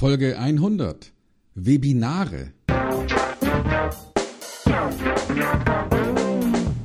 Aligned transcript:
Folge 0.00 0.38
100. 0.38 1.12
Webinare. 1.56 2.54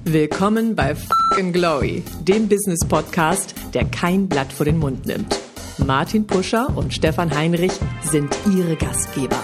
Willkommen 0.03 0.75
bei 0.75 0.95
Fucking 0.95 1.53
Glory, 1.53 2.03
dem 2.23 2.49
Business 2.49 2.85
Podcast, 2.85 3.55
der 3.73 3.85
kein 3.85 4.27
Blatt 4.27 4.51
vor 4.51 4.65
den 4.65 4.77
Mund 4.77 5.05
nimmt. 5.05 5.33
Martin 5.77 6.27
Puscher 6.27 6.75
und 6.75 6.93
Stefan 6.93 7.33
Heinrich 7.33 7.71
sind 8.01 8.35
ihre 8.53 8.75
Gastgeber. 8.75 9.41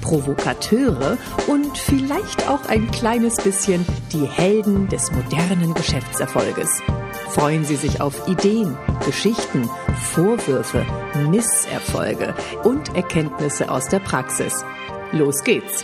Provokateure 0.00 1.16
und 1.46 1.78
vielleicht 1.78 2.48
auch 2.48 2.68
ein 2.68 2.90
kleines 2.90 3.36
bisschen 3.36 3.86
die 4.12 4.26
Helden 4.26 4.88
des 4.88 5.12
modernen 5.12 5.74
Geschäftserfolges. 5.74 6.82
Freuen 7.34 7.64
Sie 7.64 7.76
sich 7.76 8.02
auf 8.02 8.28
Ideen, 8.28 8.76
Geschichten, 9.06 9.66
Vorwürfe, 10.12 10.84
Misserfolge 11.30 12.34
und 12.62 12.94
Erkenntnisse 12.94 13.70
aus 13.70 13.88
der 13.88 14.00
Praxis. 14.00 14.52
Los 15.12 15.42
geht's! 15.42 15.82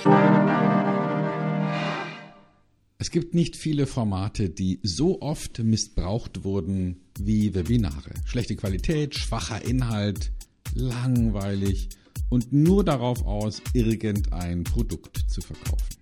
Es 2.98 3.10
gibt 3.10 3.34
nicht 3.34 3.56
viele 3.56 3.86
Formate, 3.86 4.50
die 4.50 4.78
so 4.82 5.22
oft 5.22 5.60
missbraucht 5.60 6.44
wurden 6.44 7.00
wie 7.18 7.54
Webinare. 7.54 8.10
Schlechte 8.26 8.54
Qualität, 8.54 9.14
schwacher 9.14 9.64
Inhalt, 9.64 10.32
langweilig 10.74 11.88
und 12.28 12.52
nur 12.52 12.84
darauf 12.84 13.24
aus, 13.24 13.62
irgendein 13.72 14.64
Produkt 14.64 15.24
zu 15.30 15.40
verkaufen. 15.40 15.96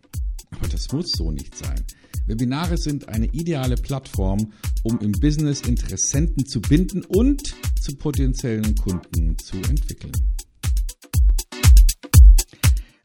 Aber 0.50 0.66
das 0.66 0.90
muss 0.90 1.12
so 1.12 1.30
nicht 1.30 1.56
sein. 1.56 1.84
Webinare 2.26 2.76
sind 2.76 3.08
eine 3.08 3.26
ideale 3.26 3.76
Plattform, 3.76 4.52
um 4.82 4.98
im 5.00 5.12
Business 5.12 5.60
Interessenten 5.62 6.46
zu 6.46 6.60
binden 6.60 7.04
und 7.04 7.54
zu 7.80 7.96
potenziellen 7.96 8.74
Kunden 8.74 9.38
zu 9.38 9.56
entwickeln. 9.56 10.12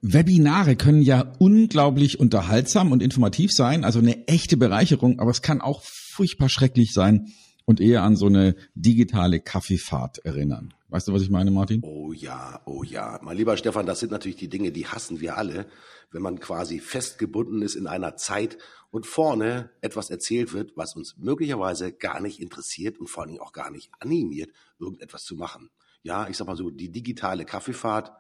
Webinare 0.02 0.75
können 0.75 1.03
ja 1.03 1.31
unglaublich 1.38 2.19
unterhaltsam 2.19 2.92
und 2.92 3.03
informativ 3.03 3.52
sein, 3.52 3.83
also 3.83 3.99
eine 3.99 4.27
echte 4.27 4.58
Bereicherung, 4.58 5.19
aber 5.19 5.30
es 5.30 5.44
kann 5.44 5.61
auch 5.61 5.83
furchtbar 5.83 6.49
schrecklich 6.49 6.92
sein 6.92 7.27
und 7.66 7.80
eher 7.80 8.03
an 8.03 8.16
so 8.16 8.25
eine 8.25 8.55
digitale 8.73 9.39
Kaffeefahrt 9.39 10.19
erinnern. 10.25 10.73
Weißt 10.92 11.08
du, 11.08 11.14
was 11.14 11.22
ich 11.22 11.30
meine, 11.30 11.52
Martin? 11.52 11.80
Oh 11.86 12.11
ja, 12.11 12.61
oh 12.66 12.84
ja. 12.84 13.17
Mein 13.23 13.38
lieber 13.38 13.56
Stefan, 13.56 13.86
das 13.86 14.02
sind 14.02 14.11
natürlich 14.11 14.36
die 14.36 14.50
Dinge, 14.50 14.73
die 14.73 14.88
hassen 14.88 15.22
wir 15.22 15.38
alle, 15.38 15.66
wenn 16.11 16.22
man 16.22 16.42
quasi 16.42 16.80
festgebunden 16.80 17.61
ist 17.61 17.75
in 17.75 17.88
einer 17.88 18.17
Zeit 18.17 18.58
und 18.92 19.06
vorne 19.06 19.70
etwas 19.80 20.09
erzählt 20.09 20.52
wird, 20.52 20.75
was 20.75 20.98
uns 20.98 21.16
möglicherweise 21.17 21.94
gar 21.94 22.20
nicht 22.20 22.42
interessiert 22.42 23.00
und 23.00 23.08
vor 23.08 23.23
allen 23.23 23.30
Dingen 23.30 23.42
auch 23.42 23.53
gar 23.53 23.72
nicht 23.72 23.89
animiert, 24.02 24.52
irgendetwas 24.80 25.23
zu 25.23 25.38
machen. 25.38 25.70
Ja, 26.03 26.28
ich 26.28 26.36
sag 26.36 26.48
mal 26.48 26.58
so, 26.58 26.70
die 26.70 26.92
digitale 26.92 27.45
Kaffeefahrt, 27.45 28.11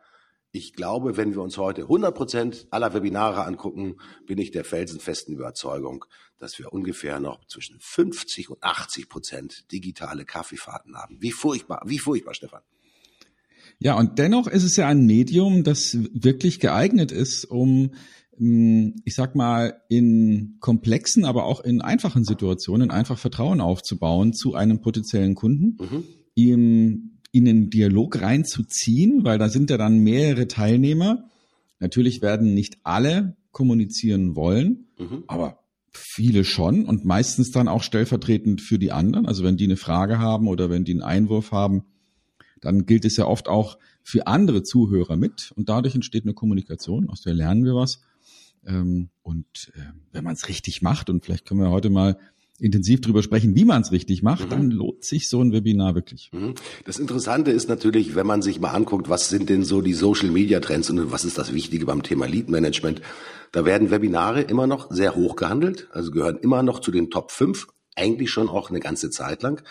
ich 0.51 0.73
glaube, 0.73 1.15
wenn 1.15 1.33
wir 1.33 1.41
uns 1.41 1.57
heute 1.57 1.83
100 1.83 2.13
Prozent 2.13 2.67
aller 2.71 2.93
Webinare 2.93 3.45
angucken, 3.45 3.95
bin 4.25 4.37
ich 4.37 4.51
der 4.51 4.65
felsenfesten 4.65 5.33
Überzeugung, 5.33 6.05
dass 6.39 6.59
wir 6.59 6.73
ungefähr 6.73 7.19
noch 7.19 7.45
zwischen 7.45 7.77
50 7.79 8.49
und 8.49 8.61
80 8.61 9.07
Prozent 9.07 9.71
digitale 9.71 10.25
Kaffeefahrten 10.25 10.97
haben. 10.97 11.17
Wie 11.21 11.31
furchtbar, 11.31 11.83
wie 11.85 11.99
furchtbar, 11.99 12.33
Stefan. 12.33 12.61
Ja, 13.79 13.97
und 13.97 14.19
dennoch 14.19 14.47
ist 14.47 14.63
es 14.63 14.75
ja 14.75 14.87
ein 14.87 15.05
Medium, 15.05 15.63
das 15.63 15.97
wirklich 16.13 16.59
geeignet 16.59 17.11
ist, 17.11 17.45
um, 17.45 17.93
hm, 18.35 19.01
ich 19.05 19.15
sag 19.15 19.35
mal, 19.35 19.81
in 19.87 20.57
komplexen, 20.59 21.23
aber 21.23 21.45
auch 21.45 21.61
in 21.61 21.81
einfachen 21.81 22.25
Situationen 22.25 22.91
einfach 22.91 23.17
Vertrauen 23.17 23.61
aufzubauen 23.61 24.33
zu 24.33 24.53
einem 24.53 24.81
potenziellen 24.81 25.35
Kunden, 25.35 25.77
mhm. 25.79 26.03
ihm 26.35 27.10
in 27.31 27.45
den 27.45 27.69
Dialog 27.69 28.21
reinzuziehen, 28.21 29.23
weil 29.23 29.37
da 29.37 29.49
sind 29.49 29.69
ja 29.69 29.77
dann 29.77 29.99
mehrere 29.99 30.47
Teilnehmer. 30.47 31.29
Natürlich 31.79 32.21
werden 32.21 32.53
nicht 32.53 32.77
alle 32.83 33.35
kommunizieren 33.51 34.35
wollen, 34.35 34.87
mhm. 34.97 35.23
aber 35.27 35.59
viele 35.91 36.43
schon 36.43 36.85
und 36.85 37.05
meistens 37.05 37.51
dann 37.51 37.67
auch 37.67 37.83
stellvertretend 37.83 38.61
für 38.61 38.79
die 38.79 38.91
anderen. 38.91 39.25
Also 39.25 39.43
wenn 39.43 39.57
die 39.57 39.65
eine 39.65 39.77
Frage 39.77 40.19
haben 40.19 40.47
oder 40.47 40.69
wenn 40.69 40.85
die 40.85 40.93
einen 40.93 41.01
Einwurf 41.01 41.51
haben, 41.51 41.83
dann 42.61 42.85
gilt 42.85 43.05
es 43.05 43.17
ja 43.17 43.25
oft 43.25 43.47
auch 43.47 43.77
für 44.03 44.27
andere 44.27 44.63
Zuhörer 44.63 45.15
mit 45.15 45.51
und 45.55 45.69
dadurch 45.69 45.95
entsteht 45.95 46.23
eine 46.23 46.33
Kommunikation, 46.33 47.09
aus 47.09 47.21
der 47.21 47.33
lernen 47.33 47.65
wir 47.65 47.75
was. 47.75 48.01
Ähm, 48.65 49.09
und 49.21 49.71
äh, 49.75 49.81
wenn 50.11 50.23
man 50.23 50.33
es 50.33 50.47
richtig 50.47 50.81
macht, 50.81 51.09
und 51.09 51.25
vielleicht 51.25 51.45
können 51.45 51.59
wir 51.59 51.71
heute 51.71 51.89
mal 51.89 52.17
intensiv 52.61 53.01
drüber 53.01 53.23
sprechen, 53.23 53.55
wie 53.55 53.65
man 53.65 53.81
es 53.81 53.91
richtig 53.91 54.23
macht, 54.23 54.45
mhm. 54.45 54.49
dann 54.49 54.71
lohnt 54.71 55.03
sich 55.03 55.27
so 55.27 55.41
ein 55.41 55.51
Webinar 55.51 55.95
wirklich. 55.95 56.29
Mhm. 56.31 56.55
Das 56.85 56.99
Interessante 56.99 57.51
ist 57.51 57.67
natürlich, 57.67 58.15
wenn 58.15 58.27
man 58.27 58.41
sich 58.41 58.59
mal 58.59 58.71
anguckt, 58.71 59.09
was 59.09 59.29
sind 59.29 59.49
denn 59.49 59.63
so 59.63 59.81
die 59.81 59.93
Social 59.93 60.29
Media 60.29 60.59
Trends 60.59 60.89
und 60.89 61.11
was 61.11 61.25
ist 61.25 61.37
das 61.37 61.53
Wichtige 61.53 61.85
beim 61.85 62.03
Thema 62.03 62.27
Lead 62.27 62.49
Management, 62.49 63.01
da 63.51 63.65
werden 63.65 63.91
Webinare 63.91 64.41
immer 64.41 64.67
noch 64.67 64.91
sehr 64.91 65.15
hoch 65.15 65.35
gehandelt, 65.35 65.89
also 65.91 66.11
gehören 66.11 66.37
immer 66.37 66.63
noch 66.63 66.79
zu 66.79 66.91
den 66.91 67.09
Top 67.09 67.31
5, 67.31 67.67
eigentlich 67.95 68.31
schon 68.31 68.47
auch 68.47 68.69
eine 68.69 68.79
ganze 68.79 69.09
Zeit 69.09 69.41
lang. 69.43 69.61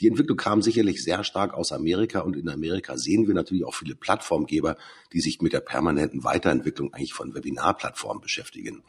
Die 0.00 0.06
Entwicklung 0.06 0.36
kam 0.36 0.62
sicherlich 0.62 1.02
sehr 1.02 1.24
stark 1.24 1.54
aus 1.54 1.72
Amerika 1.72 2.20
und 2.20 2.36
in 2.36 2.48
Amerika 2.48 2.96
sehen 2.96 3.26
wir 3.26 3.34
natürlich 3.34 3.64
auch 3.64 3.74
viele 3.74 3.96
Plattformgeber, 3.96 4.76
die 5.12 5.20
sich 5.20 5.40
mit 5.42 5.52
der 5.52 5.60
permanenten 5.60 6.22
Weiterentwicklung 6.22 6.94
eigentlich 6.94 7.14
von 7.14 7.34
Webinarplattformen 7.34 8.22
beschäftigen. 8.22 8.84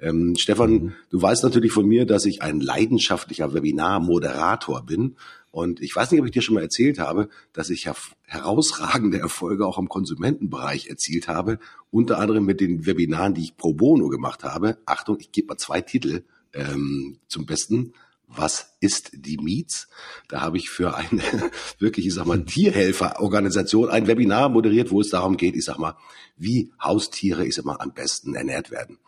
Ähm, 0.00 0.34
Stefan, 0.38 0.70
mhm. 0.70 0.92
du 1.10 1.20
weißt 1.20 1.44
natürlich 1.44 1.72
von 1.72 1.86
mir, 1.86 2.06
dass 2.06 2.24
ich 2.24 2.40
ein 2.40 2.60
leidenschaftlicher 2.60 3.52
Webinar-Moderator 3.52 4.84
bin. 4.84 5.16
Und 5.50 5.80
ich 5.80 5.94
weiß 5.94 6.10
nicht, 6.10 6.20
ob 6.20 6.26
ich 6.26 6.32
dir 6.32 6.42
schon 6.42 6.54
mal 6.54 6.62
erzählt 6.62 6.98
habe, 6.98 7.28
dass 7.52 7.70
ich 7.70 7.88
herausragende 8.26 9.18
Erfolge 9.18 9.66
auch 9.66 9.78
im 9.78 9.88
Konsumentenbereich 9.88 10.88
erzielt 10.88 11.28
habe, 11.28 11.58
unter 11.90 12.18
anderem 12.18 12.44
mit 12.44 12.60
den 12.60 12.86
Webinaren, 12.86 13.34
die 13.34 13.42
ich 13.42 13.56
pro 13.56 13.72
bono 13.72 14.08
gemacht 14.08 14.44
habe. 14.44 14.78
Achtung, 14.86 15.16
ich 15.20 15.32
gebe 15.32 15.48
mal 15.48 15.56
zwei 15.56 15.80
Titel 15.80 16.24
ähm, 16.52 17.18
zum 17.28 17.46
Besten 17.46 17.92
was 18.26 18.76
ist 18.80 19.10
die 19.14 19.38
Miets? 19.38 19.88
Da 20.28 20.40
habe 20.40 20.58
ich 20.58 20.70
für 20.70 20.96
eine 20.96 21.22
wirklich, 21.78 22.06
ich 22.06 22.14
sag 22.14 22.26
mal, 22.26 22.44
Tierhelferorganisation 22.44 23.88
ein 23.88 24.06
Webinar 24.06 24.48
moderiert, 24.48 24.90
wo 24.90 25.00
es 25.00 25.10
darum 25.10 25.36
geht, 25.36 25.56
ich 25.56 25.64
sag 25.64 25.78
mal, 25.78 25.96
wie 26.36 26.72
Haustiere, 26.80 27.46
ich 27.46 27.54
sag 27.54 27.64
mal, 27.64 27.76
am 27.78 27.92
besten 27.92 28.34
ernährt 28.34 28.70
werden. 28.70 28.98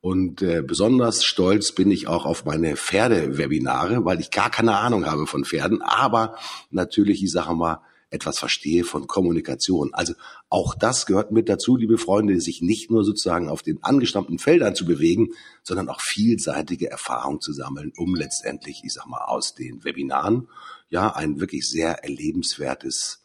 Und 0.00 0.42
äh, 0.42 0.62
besonders 0.62 1.24
stolz 1.24 1.72
bin 1.72 1.90
ich 1.90 2.06
auch 2.06 2.24
auf 2.24 2.44
meine 2.44 2.76
Pferde-Webinare, 2.76 4.04
weil 4.04 4.20
ich 4.20 4.30
gar 4.30 4.50
keine 4.50 4.76
Ahnung 4.76 5.06
habe 5.06 5.26
von 5.26 5.44
Pferden, 5.44 5.82
aber 5.82 6.36
natürlich, 6.70 7.22
ich 7.22 7.32
sage 7.32 7.54
mal, 7.54 7.80
etwas 8.10 8.38
verstehe 8.38 8.84
von 8.84 9.06
Kommunikation. 9.06 9.92
Also 9.92 10.14
auch 10.48 10.74
das 10.74 11.06
gehört 11.06 11.30
mit 11.30 11.48
dazu, 11.48 11.76
liebe 11.76 11.98
Freunde, 11.98 12.40
sich 12.40 12.62
nicht 12.62 12.90
nur 12.90 13.04
sozusagen 13.04 13.48
auf 13.48 13.62
den 13.62 13.82
angestammten 13.82 14.38
Feldern 14.38 14.74
zu 14.74 14.86
bewegen, 14.86 15.28
sondern 15.62 15.88
auch 15.88 16.00
vielseitige 16.00 16.90
Erfahrungen 16.90 17.40
zu 17.40 17.52
sammeln, 17.52 17.92
um 17.96 18.14
letztendlich, 18.14 18.82
ich 18.84 18.92
sag 18.92 19.06
mal, 19.06 19.24
aus 19.24 19.54
den 19.54 19.84
Webinaren 19.84 20.48
ja 20.88 21.14
ein 21.14 21.40
wirklich 21.40 21.68
sehr 21.68 22.02
erlebenswertes, 22.02 23.24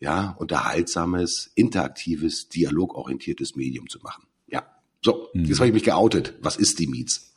ja, 0.00 0.34
unterhaltsames, 0.38 1.50
interaktives, 1.54 2.48
dialogorientiertes 2.48 3.56
Medium 3.56 3.88
zu 3.88 3.98
machen. 4.00 4.24
Ja. 4.46 4.66
So, 5.02 5.28
mhm. 5.34 5.44
jetzt 5.44 5.58
habe 5.58 5.68
ich 5.68 5.74
mich 5.74 5.84
geoutet. 5.84 6.34
Was 6.40 6.56
ist 6.56 6.78
die 6.78 6.86
Meets? 6.86 7.33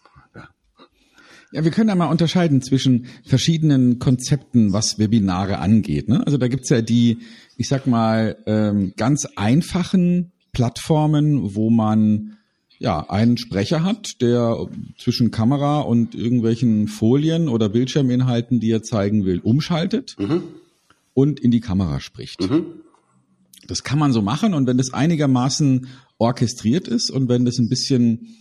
Ja, 1.51 1.63
wir 1.63 1.71
können 1.71 1.89
ja 1.89 1.95
mal 1.95 2.07
unterscheiden 2.07 2.61
zwischen 2.61 3.05
verschiedenen 3.23 3.99
Konzepten, 3.99 4.73
was 4.73 4.99
Webinare 4.99 5.59
angeht. 5.59 6.09
Ne? 6.09 6.25
Also 6.25 6.37
da 6.37 6.47
gibt's 6.47 6.69
ja 6.69 6.81
die, 6.81 7.19
ich 7.55 7.69
sag 7.69 7.87
mal, 7.87 8.37
ähm, 8.45 8.93
ganz 8.97 9.25
einfachen 9.35 10.33
Plattformen, 10.51 11.55
wo 11.55 11.69
man 11.69 12.37
ja 12.79 13.09
einen 13.09 13.37
Sprecher 13.37 13.83
hat, 13.83 14.21
der 14.21 14.67
zwischen 14.97 15.31
Kamera 15.31 15.79
und 15.81 16.15
irgendwelchen 16.15 16.87
Folien 16.87 17.47
oder 17.47 17.69
Bildschirminhalten, 17.69 18.59
die 18.59 18.71
er 18.71 18.83
zeigen 18.83 19.25
will, 19.25 19.39
umschaltet 19.39 20.15
mhm. 20.19 20.43
und 21.13 21.39
in 21.39 21.51
die 21.51 21.61
Kamera 21.61 21.99
spricht. 21.99 22.41
Mhm. 22.41 22.65
Das 23.67 23.83
kann 23.83 23.99
man 23.99 24.13
so 24.13 24.21
machen 24.21 24.53
und 24.53 24.67
wenn 24.67 24.77
das 24.77 24.93
einigermaßen 24.93 25.88
orchestriert 26.17 26.88
ist 26.88 27.09
und 27.09 27.29
wenn 27.29 27.45
das 27.45 27.57
ein 27.57 27.69
bisschen, 27.69 28.38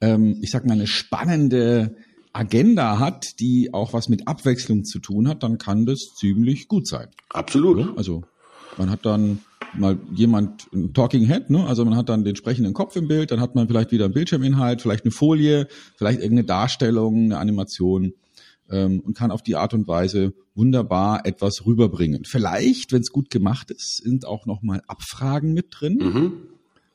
ähm, 0.00 0.38
ich 0.40 0.50
sag 0.50 0.66
mal, 0.66 0.74
eine 0.74 0.86
spannende 0.86 1.96
Agenda 2.32 2.98
hat, 2.98 3.40
die 3.40 3.74
auch 3.74 3.92
was 3.92 4.08
mit 4.08 4.28
Abwechslung 4.28 4.84
zu 4.84 4.98
tun 4.98 5.28
hat, 5.28 5.42
dann 5.42 5.58
kann 5.58 5.86
das 5.86 6.14
ziemlich 6.16 6.68
gut 6.68 6.86
sein. 6.86 7.08
Absolut. 7.30 7.96
Also 7.96 8.22
man 8.78 8.90
hat 8.90 9.04
dann 9.04 9.40
mal 9.74 9.98
jemand, 10.12 10.68
ein 10.72 10.92
Talking 10.92 11.26
Head, 11.26 11.50
ne? 11.50 11.66
also 11.66 11.84
man 11.84 11.96
hat 11.96 12.08
dann 12.08 12.24
den 12.24 12.36
sprechenden 12.36 12.72
Kopf 12.72 12.96
im 12.96 13.08
Bild, 13.08 13.30
dann 13.30 13.40
hat 13.40 13.54
man 13.54 13.68
vielleicht 13.68 13.92
wieder 13.92 14.04
einen 14.04 14.14
Bildschirminhalt, 14.14 14.82
vielleicht 14.82 15.04
eine 15.04 15.12
Folie, 15.12 15.68
vielleicht 15.96 16.20
irgendeine 16.20 16.46
Darstellung, 16.46 17.24
eine 17.24 17.38
Animation 17.38 18.14
ähm, 18.70 19.00
und 19.00 19.16
kann 19.16 19.30
auf 19.30 19.42
die 19.42 19.56
Art 19.56 19.74
und 19.74 19.86
Weise 19.86 20.34
wunderbar 20.54 21.26
etwas 21.26 21.66
rüberbringen. 21.66 22.24
Vielleicht, 22.24 22.92
wenn 22.92 23.00
es 23.00 23.12
gut 23.12 23.30
gemacht 23.30 23.70
ist, 23.70 23.98
sind 23.98 24.26
auch 24.26 24.46
noch 24.46 24.62
mal 24.62 24.82
Abfragen 24.86 25.52
mit 25.52 25.66
drin. 25.70 25.98
Mhm. 26.00 26.32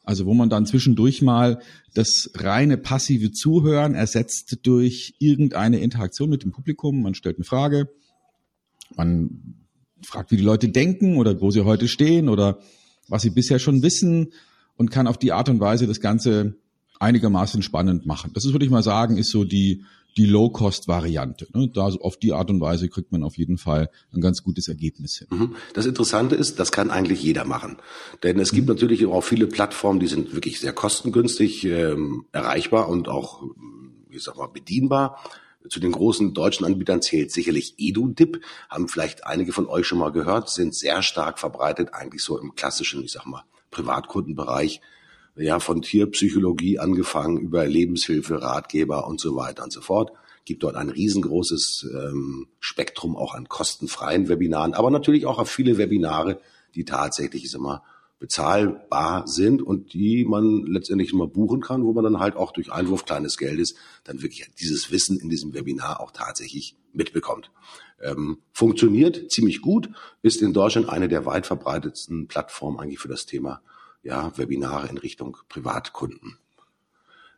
Also 0.06 0.26
wo 0.26 0.34
man 0.34 0.50
dann 0.50 0.66
zwischendurch 0.66 1.22
mal 1.22 1.60
das 1.94 2.30
reine 2.36 2.78
passive 2.78 3.32
Zuhören 3.32 3.96
ersetzt 3.96 4.60
durch 4.64 5.16
irgendeine 5.20 5.80
Interaktion 5.80 6.30
mit 6.30 6.44
dem 6.44 6.52
Publikum. 6.52 7.02
Man 7.02 7.16
stellt 7.16 7.38
eine 7.38 7.46
Frage, 7.46 7.90
man 8.96 9.56
fragt, 10.04 10.32
wie 10.32 10.38
die 10.38 10.44
Leute 10.44 10.70
denken 10.70 11.18
oder 11.18 11.42
wo 11.42 11.52
sie 11.52 11.66
heute 11.66 11.88
stehen 11.88 12.30
oder 12.30 12.60
was 13.08 13.24
sie 13.24 13.32
bisher 13.32 13.60
schon 13.60 13.82
wissen 13.82 14.32
und 14.78 14.92
kann 14.92 15.08
auf 15.08 15.18
die 15.18 15.32
Art 15.32 15.50
und 15.50 15.60
Weise 15.60 15.88
das 15.88 16.00
Ganze 16.00 16.56
einigermaßen 17.00 17.62
spannend 17.62 18.06
machen. 18.06 18.32
Das 18.34 18.46
ist, 18.46 18.54
würde 18.54 18.66
ich 18.66 18.72
mal 18.72 18.84
sagen, 18.84 19.18
ist 19.18 19.32
so 19.32 19.44
die, 19.44 19.84
die 20.18 20.26
Low-Cost-Variante. 20.26 21.48
Ne? 21.54 21.70
Da 21.74 21.88
auf 21.88 22.18
die 22.18 22.34
Art 22.34 22.50
und 22.50 22.62
Weise 22.62 22.90
kriegt 22.90 23.12
man 23.12 23.24
auf 23.24 23.38
jeden 23.38 23.58
Fall 23.58 23.90
ein 24.14 24.22
ganz 24.22 24.44
gutes 24.44 24.68
Ergebnis 24.68 25.18
hin. 25.18 25.28
Mhm. 25.30 25.56
Das 25.74 25.86
Interessante 25.86 26.36
ist, 26.36 26.60
das 26.60 26.72
kann 26.72 26.92
eigentlich 26.92 27.22
jeder 27.22 27.46
machen. 27.46 27.78
Denn 28.24 28.40
es 28.40 28.52
gibt 28.52 28.68
mhm. 28.68 28.76
natürlich 28.76 29.06
auch 29.06 29.22
viele 29.22 29.48
Plattformen, 29.48 30.00
die 30.00 30.08
sind 30.08 30.34
wirklich 30.34 30.60
sehr 30.60 30.74
kostengünstig 30.74 31.66
ähm, 31.66 32.26
erreichbar 32.32 32.88
und 32.88 33.10
auch, 33.10 33.44
wie 34.10 34.20
sag 34.20 34.38
mal, 34.38 34.48
bedienbar. 34.48 35.20
Zu 35.68 35.80
den 35.80 35.92
großen 35.92 36.34
deutschen 36.34 36.66
Anbietern 36.66 37.02
zählt 37.02 37.32
sicherlich 37.32 37.74
EduDip, 37.78 38.42
haben 38.70 38.88
vielleicht 38.88 39.26
einige 39.26 39.52
von 39.52 39.68
euch 39.68 39.88
schon 39.88 39.98
mal 39.98 40.12
gehört, 40.12 40.50
sind 40.50 40.76
sehr 40.76 41.02
stark 41.02 41.40
verbreitet, 41.40 41.90
eigentlich 41.94 42.24
so 42.24 42.40
im 42.40 42.54
klassischen, 42.56 43.04
ich 43.04 43.12
sag 43.12 43.26
mal, 43.26 43.44
Privatkundenbereich 43.72 44.80
ja, 45.36 45.60
von 45.60 45.82
Tierpsychologie 45.82 46.80
angefangen 46.80 47.38
über 47.38 47.66
Lebenshilfe, 47.66 48.42
Ratgeber 48.42 49.08
und 49.08 49.20
so 49.20 49.36
weiter 49.36 49.64
und 49.64 49.74
so 49.74 49.82
fort. 49.82 50.12
Gibt 50.46 50.64
dort 50.64 50.76
ein 50.76 50.90
riesengroßes 50.90 51.88
ähm, 51.92 52.48
Spektrum 52.60 53.16
auch 53.16 53.34
an 53.34 53.50
kostenfreien 53.50 54.30
Webinaren, 54.30 54.74
aber 54.74 54.92
natürlich 54.92 55.26
auch 55.26 55.40
auf 55.40 55.50
viele 55.50 55.78
Webinare, 55.78 56.40
die 56.76 56.86
tatsächlich, 56.86 57.46
ich 57.46 57.52
sag 57.52 57.62
mal, 57.62 57.82
bezahlbar 58.20 59.28
sind 59.28 59.62
und 59.62 59.94
die 59.94 60.24
man 60.24 60.66
letztendlich 60.66 61.12
immer 61.12 61.28
buchen 61.28 61.62
kann, 61.62 61.84
wo 61.84 61.92
man 61.92 62.04
dann 62.04 62.20
halt 62.20 62.38
auch 62.38 62.52
durch 62.52 62.72
Einwurf 62.72 63.06
kleines 63.06 63.38
Geldes 63.38 63.76
dann 64.06 64.22
wirklich 64.22 64.50
dieses 64.60 64.90
Wissen 64.90 65.20
in 65.20 65.30
diesem 65.30 65.54
Webinar 65.54 66.00
auch 66.00 66.12
tatsächlich 66.12 66.78
mitbekommt. 66.94 67.52
Ähm, 68.02 68.38
funktioniert 68.54 69.32
ziemlich 69.32 69.62
gut, 69.62 69.90
ist 70.22 70.42
in 70.42 70.54
Deutschland 70.54 70.88
eine 70.90 71.10
der 71.10 71.26
weit 71.26 71.46
verbreitetsten 71.46 72.28
Plattformen 72.28 72.80
eigentlich 72.80 73.00
für 73.00 73.10
das 73.10 73.26
Thema 73.26 73.62
ja, 74.06 74.32
Webinare 74.38 74.88
in 74.88 74.98
Richtung 74.98 75.36
Privatkunden. 75.50 76.38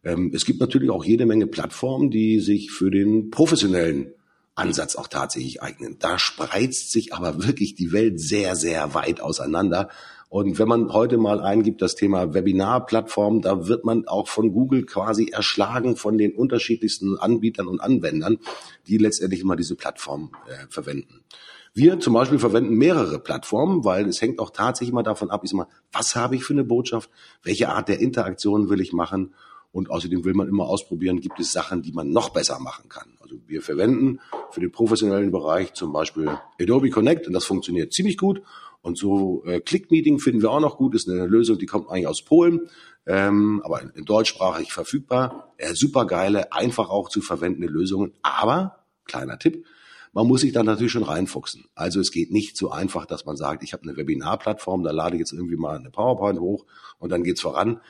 Ähm, 0.04 0.32
es 0.36 0.46
gibt 0.46 0.60
natürlich 0.60 0.92
auch 0.92 1.04
jede 1.04 1.26
Menge 1.26 1.48
Plattformen, 1.48 2.12
die 2.12 2.40
sich 2.40 2.72
für 2.72 2.92
den 2.92 3.32
professionellen 3.32 4.12
Ansatz 4.54 4.96
auch 4.96 5.08
tatsächlich 5.08 5.62
eignen. 5.62 5.98
Da 6.00 6.20
spreizt 6.20 6.92
sich 6.92 7.14
aber 7.14 7.44
wirklich 7.44 7.76
die 7.76 7.92
Welt 7.92 8.20
sehr, 8.20 8.56
sehr 8.56 8.94
weit 8.94 9.22
auseinander. 9.22 9.90
Und 10.30 10.60
wenn 10.60 10.68
man 10.68 10.92
heute 10.92 11.18
mal 11.18 11.40
eingibt, 11.40 11.82
das 11.82 11.96
Thema 11.96 12.34
Webinarplattform, 12.34 13.42
da 13.42 13.68
wird 13.68 13.86
man 13.86 14.08
auch 14.08 14.28
von 14.28 14.52
Google 14.52 14.86
quasi 14.86 15.30
erschlagen 15.30 15.96
von 15.96 16.18
den 16.18 16.36
unterschiedlichsten 16.36 17.18
Anbietern 17.18 17.68
und 17.68 17.80
Anwendern, 17.80 18.40
die 18.88 18.98
letztendlich 18.98 19.40
immer 19.40 19.56
diese 19.56 19.76
Plattform 19.76 20.32
äh, 20.48 20.68
verwenden. 20.70 21.22
Wir 21.78 22.00
zum 22.00 22.16
Beispiel 22.16 22.40
verwenden 22.40 22.74
mehrere 22.74 23.20
Plattformen, 23.20 23.86
weil 23.86 24.08
es 24.08 24.20
hängt 24.20 24.40
auch 24.40 24.50
tatsächlich 24.50 24.96
mal 24.96 25.04
davon 25.04 25.30
ab, 25.30 25.42
ich 25.44 25.52
sag 25.52 25.58
mal, 25.58 25.68
was 25.92 26.16
habe 26.16 26.36
ich 26.36 26.44
für 26.44 26.54
eine 26.54 26.64
Botschaft, 26.64 27.12
welche 27.44 27.70
Art 27.70 27.88
der 27.88 28.00
Interaktion 28.00 28.72
will 28.72 28.82
ich 28.82 28.94
machen 28.94 29.36
und 29.72 29.92
außerdem 29.92 30.26
will 30.26 30.34
man 30.34 30.48
immer 30.48 30.66
ausprobieren, 30.66 31.22
gibt 31.22 31.40
es 31.40 31.52
Sachen, 31.52 31.84
die 31.84 31.92
man 31.92 32.10
noch 32.10 32.30
besser 32.30 32.58
machen 32.58 32.90
kann. 32.90 33.16
Also 33.20 33.36
wir 33.46 33.62
verwenden 33.62 34.20
für 34.50 34.60
den 34.60 34.72
professionellen 34.72 35.30
Bereich 35.30 35.74
zum 35.74 35.94
Beispiel 35.94 36.40
Adobe 36.60 36.90
Connect 36.90 37.28
und 37.28 37.34
das 37.34 37.46
funktioniert 37.46 37.94
ziemlich 37.94 38.18
gut. 38.18 38.42
Und 38.82 38.98
so 38.98 39.44
äh, 39.46 39.60
Click-Meeting 39.60 40.18
finden 40.18 40.42
wir 40.42 40.50
auch 40.50 40.60
noch 40.60 40.78
gut, 40.78 40.96
ist 40.96 41.08
eine 41.08 41.28
Lösung, 41.28 41.60
die 41.60 41.68
kommt 41.68 41.92
eigentlich 41.92 42.08
aus 42.08 42.24
Polen, 42.24 42.72
ähm, 43.06 43.62
aber 43.64 43.84
in, 43.84 43.92
in 43.92 44.04
deutschsprachig 44.04 44.74
verfügbar. 44.74 45.54
Äh, 45.58 45.76
super 45.76 46.08
geile, 46.08 46.52
einfach 46.54 46.90
auch 46.90 47.10
zu 47.10 47.22
verwendende 47.22 47.68
Lösungen. 47.68 48.14
Aber, 48.24 48.84
kleiner 49.06 49.38
Tipp, 49.38 49.64
man 50.18 50.26
muss 50.26 50.42
sich 50.42 50.52
dann 50.52 50.66
natürlich 50.66 50.94
schon 50.94 51.04
reinfuchsen. 51.04 51.66
Also 51.76 52.00
es 52.00 52.12
geht 52.12 52.32
nicht 52.32 52.58
so 52.58 52.72
einfach, 52.72 53.06
dass 53.06 53.26
man 53.26 53.38
sagt, 53.38 53.62
ich 53.62 53.74
habe 53.74 53.84
eine 53.84 53.98
Webinarplattform, 53.98 54.82
da 54.82 54.90
lade 54.90 55.16
ich 55.16 55.20
jetzt 55.20 55.32
irgendwie 55.32 55.58
mal 55.58 55.78
eine 55.78 55.92
PowerPoint 55.92 56.40
hoch 56.40 56.66
und 56.98 57.12
dann 57.12 57.24
geht's 57.24 57.42
voran. 57.42 57.82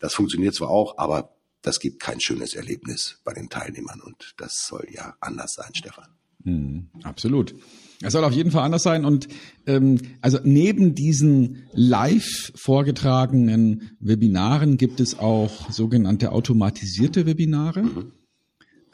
Das 0.00 0.12
funktioniert 0.12 0.52
zwar 0.52 0.68
auch, 0.68 0.98
aber 0.98 1.36
das 1.62 1.78
gibt 1.78 2.00
kein 2.00 2.18
schönes 2.20 2.54
Erlebnis 2.54 3.20
bei 3.22 3.32
den 3.32 3.50
Teilnehmern 3.50 4.00
und 4.00 4.34
das 4.36 4.66
soll 4.66 4.88
ja 4.90 5.14
anders 5.20 5.54
sein, 5.54 5.76
Stefan. 5.76 6.08
Hm, 6.42 6.88
absolut. 7.04 7.54
Es 8.02 8.14
soll 8.14 8.24
auf 8.24 8.32
jeden 8.32 8.50
Fall 8.50 8.64
anders 8.64 8.82
sein. 8.82 9.04
Und 9.04 9.28
ähm, 9.68 10.00
also 10.22 10.40
neben 10.42 10.96
diesen 10.96 11.68
live 11.72 12.50
vorgetragenen 12.56 13.96
Webinaren 14.00 14.76
gibt 14.76 14.98
es 14.98 15.20
auch 15.20 15.70
sogenannte 15.70 16.32
automatisierte 16.32 17.26
Webinare. 17.26 17.84
Mhm. 17.84 18.12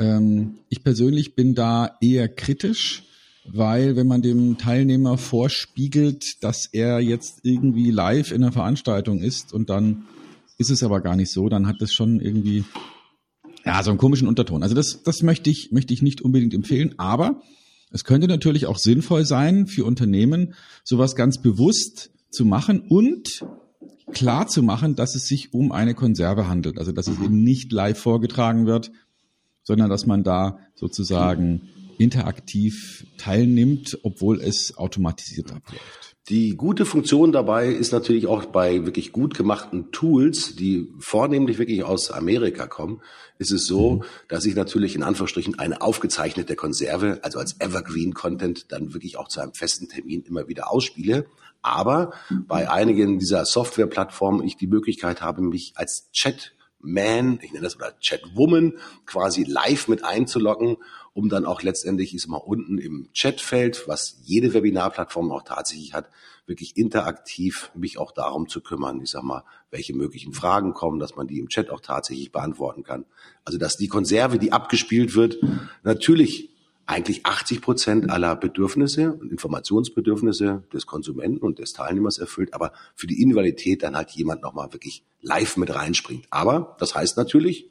Ähm, 0.02 0.58
ich 0.69 0.82
persönlich 0.82 1.37
bin 1.37 1.54
da 1.54 1.96
eher 2.00 2.28
kritisch, 2.28 3.04
weil 3.44 3.94
wenn 3.94 4.08
man 4.08 4.20
dem 4.20 4.58
Teilnehmer 4.58 5.16
vorspiegelt, 5.16 6.43
dass 6.43 6.66
er 6.66 7.00
jetzt 7.00 7.40
irgendwie 7.44 7.90
live 7.93 8.32
in 8.32 8.43
einer 8.43 8.52
Veranstaltung 8.52 9.20
ist 9.20 9.52
und 9.52 9.70
dann 9.70 10.04
ist 10.58 10.70
es 10.70 10.82
aber 10.82 11.00
gar 11.00 11.14
nicht 11.14 11.31
so, 11.31 11.49
dann 11.49 11.66
hat 11.69 11.76
das 11.81 11.93
schon 11.93 12.20
irgendwie 12.20 12.64
ja 13.64 13.81
so 13.82 13.90
einen 13.90 13.99
komischen 13.99 14.26
Unterton. 14.26 14.64
Also 14.64 14.75
das, 14.75 15.02
das 15.04 15.22
möchte 15.22 15.50
ich 15.50 15.70
möchte 15.70 15.94
ich 15.94 16.02
nicht 16.02 16.20
unbedingt 16.20 16.55
empfehlen, 16.55 16.94
aber 16.98 17.40
es 17.93 18.05
könnte 18.05 18.26
natürlich 18.26 18.66
auch 18.66 18.78
sinnvoll 18.78 19.25
sein 19.25 19.69
für 19.69 19.84
Unternehmen, 19.84 20.55
sowas 20.82 21.14
ganz 21.14 21.40
bewusst 21.40 22.10
zu 22.31 22.44
machen 22.44 22.81
und 22.81 23.44
klar 24.12 24.48
zu 24.48 24.62
machen, 24.64 24.96
dass 24.96 25.14
es 25.14 25.26
sich 25.26 25.55
um 25.55 25.70
eine 25.70 25.94
Konserve 25.94 26.48
handelt. 26.48 26.78
Also 26.78 26.90
dass 26.90 27.06
es 27.06 27.20
eben 27.20 27.44
nicht 27.44 27.70
live 27.70 27.98
vorgetragen 27.98 28.66
wird, 28.66 28.90
sondern 29.62 29.91
dass 29.91 30.06
man 30.06 30.25
da 30.25 30.59
sozusagen 30.75 31.69
interaktiv 31.99 33.06
teilnimmt, 33.19 33.99
obwohl 34.03 34.41
es 34.41 34.76
automatisiert 34.76 35.53
abläuft. 35.53 36.17
Die 36.29 36.56
gute 36.56 36.85
Funktion 36.85 37.32
dabei 37.32 37.67
ist 37.69 37.93
natürlich 37.93 38.29
auch 38.29 38.44
bei 38.44 38.87
wirklich 38.87 39.11
gut 39.11 39.35
gemachten 39.35 39.91
Tools, 39.91 40.55
die 40.55 40.88
vornehmlich 41.00 41.59
wirklich 41.59 41.82
aus 41.82 42.12
Amerika 42.12 42.69
kommen, 42.69 43.03
ist 43.38 43.50
es 43.50 43.67
so, 43.67 43.97
mhm. 43.97 44.05
dass 44.29 44.47
ich 44.47 44.55
natürlich 44.55 44.94
in 44.94 45.03
Anführungsstrichen 45.03 45.59
eine 45.59 45.82
aufgezeichnete 45.82 46.55
Konserve, 46.55 47.19
also 47.23 47.41
als 47.41 47.61
Evergreen 47.61 48.15
Content, 48.15 48.70
dann 48.70 48.94
wirklich 48.94 49.17
auch 49.17 49.26
zu 49.26 49.41
einem 49.41 49.53
festen 49.53 49.88
Termin 49.88 50.23
immer 50.23 50.47
wieder 50.47 50.70
ausspiele. 50.70 51.26
Aber 51.61 52.12
bei 52.49 52.70
einigen 52.70 53.19
dieser 53.19 53.44
Softwareplattformen 53.44 54.47
ich 54.47 54.56
die 54.56 54.67
Möglichkeit 54.67 55.23
habe, 55.23 55.43
mich 55.43 55.73
als 55.76 56.11
Chat 56.12 56.55
man, 56.82 57.38
ich 57.43 57.52
nenne 57.52 57.64
das 57.64 57.76
oder 57.76 57.93
Chatwoman, 58.02 58.75
quasi 59.06 59.44
live 59.44 59.88
mit 59.88 60.05
einzuloggen, 60.05 60.76
um 61.14 61.29
dann 61.29 61.44
auch 61.44 61.62
letztendlich, 61.62 62.14
ich 62.14 62.23
sag 62.23 62.31
mal, 62.31 62.38
unten 62.38 62.79
im 62.79 63.08
Chatfeld, 63.14 63.87
was 63.87 64.19
jede 64.25 64.55
Webinarplattform 64.55 65.31
auch 65.31 65.43
tatsächlich 65.43 65.94
hat, 65.94 66.08
wirklich 66.46 66.76
interaktiv 66.76 67.70
mich 67.75 67.99
auch 67.99 68.12
darum 68.12 68.49
zu 68.49 68.61
kümmern, 68.61 69.00
ich 69.00 69.11
sag 69.11 69.23
mal, 69.23 69.44
welche 69.70 69.94
möglichen 69.94 70.32
Fragen 70.32 70.75
kommen, 70.75 70.98
dass 70.98 71.17
man 71.17 71.27
die 71.27 71.39
im 71.39 71.48
Chat 71.48 71.70
auch 71.70 71.81
tatsächlich 71.81 72.32
beantworten 72.32 72.82
kann. 72.82 73.05
Also, 73.44 73.58
dass 73.58 73.77
die 73.77 73.89
Konserve, 73.89 74.39
die 74.39 74.53
abgespielt 74.53 75.15
wird, 75.15 75.39
natürlich 75.82 76.52
eigentlich 76.86 77.24
80 77.24 77.60
Prozent 77.60 78.10
aller 78.10 78.34
Bedürfnisse 78.36 79.12
und 79.12 79.31
Informationsbedürfnisse 79.31 80.65
des 80.72 80.86
Konsumenten 80.86 81.39
und 81.39 81.58
des 81.58 81.72
Teilnehmers 81.72 82.19
erfüllt, 82.19 82.55
aber 82.55 82.72
für 82.94 83.06
die 83.06 83.22
Invalidität 83.22 83.82
dann 83.82 83.96
halt 83.96 84.10
jemand 84.10 84.43
nochmal 84.43 84.72
wirklich 84.72 85.05
live 85.20 85.56
mit 85.56 85.74
reinspringt. 85.74 86.27
Aber 86.31 86.77
das 86.81 86.94
heißt 86.94 87.17
natürlich, 87.17 87.70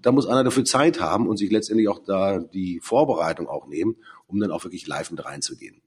da 0.00 0.12
muss 0.12 0.26
einer 0.26 0.44
dafür 0.44 0.64
Zeit 0.64 1.00
haben 1.00 1.28
und 1.28 1.36
sich 1.36 1.50
letztendlich 1.50 1.88
auch 1.88 2.04
da 2.04 2.38
die 2.38 2.80
Vorbereitung 2.80 3.48
auch 3.48 3.66
nehmen, 3.66 3.96
um 4.26 4.38
dann 4.38 4.52
auch 4.52 4.64
wirklich 4.64 4.86
live 4.86 5.10
mit 5.10 5.24
reinzugehen. 5.24 5.82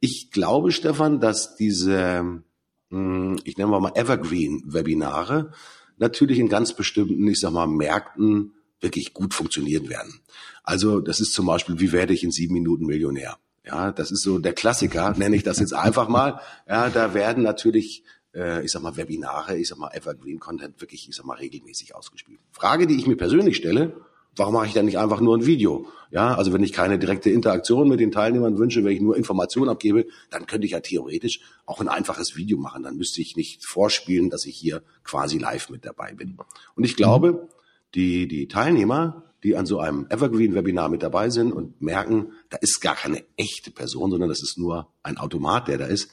Ich 0.00 0.30
glaube, 0.32 0.72
Stefan, 0.72 1.20
dass 1.20 1.54
diese, 1.54 2.42
hm, 2.90 3.38
ich 3.44 3.56
nenne 3.56 3.78
mal 3.78 3.92
Evergreen-Webinare 3.94 5.52
natürlich 5.98 6.38
in 6.38 6.48
ganz 6.48 6.74
bestimmten, 6.74 7.26
ich 7.28 7.40
sag 7.40 7.52
mal, 7.52 7.66
Märkten 7.66 8.54
wirklich 8.80 9.12
gut 9.14 9.34
funktionieren 9.34 9.88
werden. 9.88 10.20
Also 10.62 11.00
das 11.00 11.20
ist 11.20 11.32
zum 11.32 11.46
Beispiel, 11.46 11.80
wie 11.80 11.92
werde 11.92 12.12
ich 12.12 12.24
in 12.24 12.30
sieben 12.30 12.54
Minuten 12.54 12.86
Millionär? 12.86 13.38
Ja, 13.66 13.92
das 13.92 14.10
ist 14.10 14.22
so 14.22 14.38
der 14.38 14.52
Klassiker, 14.54 15.14
nenne 15.16 15.36
ich 15.36 15.42
das 15.42 15.58
jetzt 15.58 15.74
einfach 15.74 16.08
mal. 16.08 16.40
Ja, 16.68 16.88
da 16.90 17.14
werden 17.14 17.42
natürlich, 17.42 18.04
äh, 18.34 18.64
ich 18.64 18.70
sag 18.70 18.82
mal, 18.82 18.96
Webinare, 18.96 19.56
ich 19.56 19.68
sag 19.68 19.78
mal, 19.78 19.90
Evergreen 19.94 20.38
Content 20.38 20.80
wirklich, 20.80 21.08
ich 21.08 21.16
sag 21.16 21.26
mal, 21.26 21.36
regelmäßig 21.36 21.94
ausgespielt. 21.94 22.40
Frage, 22.52 22.86
die 22.86 22.96
ich 22.96 23.06
mir 23.06 23.16
persönlich 23.16 23.56
stelle, 23.56 23.94
warum 24.36 24.54
mache 24.54 24.66
ich 24.66 24.72
dann 24.72 24.86
nicht 24.86 24.98
einfach 24.98 25.20
nur 25.20 25.36
ein 25.36 25.46
Video? 25.46 25.86
Ja, 26.10 26.34
also 26.34 26.52
wenn 26.52 26.62
ich 26.62 26.72
keine 26.72 26.98
direkte 26.98 27.30
Interaktion 27.30 27.88
mit 27.88 28.00
den 28.00 28.12
Teilnehmern 28.12 28.56
wünsche, 28.56 28.82
wenn 28.84 28.92
ich 28.92 29.00
nur 29.00 29.16
Informationen 29.16 29.68
abgebe, 29.68 30.06
dann 30.30 30.46
könnte 30.46 30.66
ich 30.66 30.72
ja 30.72 30.80
theoretisch 30.80 31.40
auch 31.66 31.80
ein 31.80 31.88
einfaches 31.88 32.36
Video 32.36 32.56
machen. 32.56 32.82
Dann 32.82 32.96
müsste 32.96 33.20
ich 33.20 33.36
nicht 33.36 33.66
vorspielen, 33.66 34.30
dass 34.30 34.46
ich 34.46 34.56
hier 34.56 34.82
quasi 35.04 35.38
live 35.38 35.68
mit 35.68 35.84
dabei 35.84 36.14
bin. 36.14 36.38
Und 36.74 36.84
ich 36.84 36.96
glaube, 36.96 37.48
die, 37.94 38.28
die 38.28 38.48
Teilnehmer, 38.48 39.24
die 39.42 39.56
an 39.56 39.66
so 39.66 39.78
einem 39.78 40.06
Evergreen-Webinar 40.08 40.88
mit 40.88 41.02
dabei 41.02 41.30
sind 41.30 41.52
und 41.52 41.80
merken, 41.80 42.32
da 42.50 42.58
ist 42.58 42.80
gar 42.80 42.96
keine 42.96 43.24
echte 43.36 43.70
Person, 43.70 44.10
sondern 44.10 44.28
das 44.28 44.42
ist 44.42 44.58
nur 44.58 44.92
ein 45.02 45.18
Automat, 45.18 45.68
der 45.68 45.78
da 45.78 45.86
ist. 45.86 46.10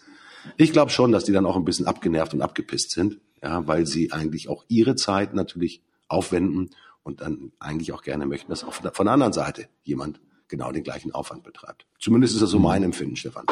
Ich 0.58 0.72
glaube 0.72 0.91
schon, 0.91 1.12
dass 1.12 1.24
die 1.24 1.32
dann 1.32 1.46
auch 1.46 1.55
ein 1.55 1.65
bisschen 1.65 1.88
abgenervt 1.88 2.34
und 2.34 2.41
abgepisst 2.41 2.91
sind, 2.91 3.20
ja, 3.41 3.67
weil 3.67 3.88
sie 3.88 4.12
eigentlich 4.12 4.48
auch 4.48 4.63
ihre 4.67 4.96
Zeit 4.96 5.34
natürlich 5.34 5.82
aufwenden 6.08 6.70
und 7.03 7.22
dann 7.22 7.51
eigentlich 7.60 7.94
auch 7.94 8.03
gerne 8.03 8.25
möchten, 8.25 8.50
dass 8.50 8.63
auch 8.63 8.74
von 8.74 9.05
der 9.05 9.13
anderen 9.13 9.34
Seite 9.34 9.67
jemand 9.84 10.20
genau 10.48 10.72
den 10.72 10.84
gleichen 10.84 11.12
Aufwand 11.12 11.44
betreibt. 11.44 11.86
Zumindest 12.00 12.36
ist 12.36 12.41
das 12.41 12.51
so 12.51 12.60
mein 12.60 12.84
Empfinden, 12.84 13.15
Stefan. 13.15 13.46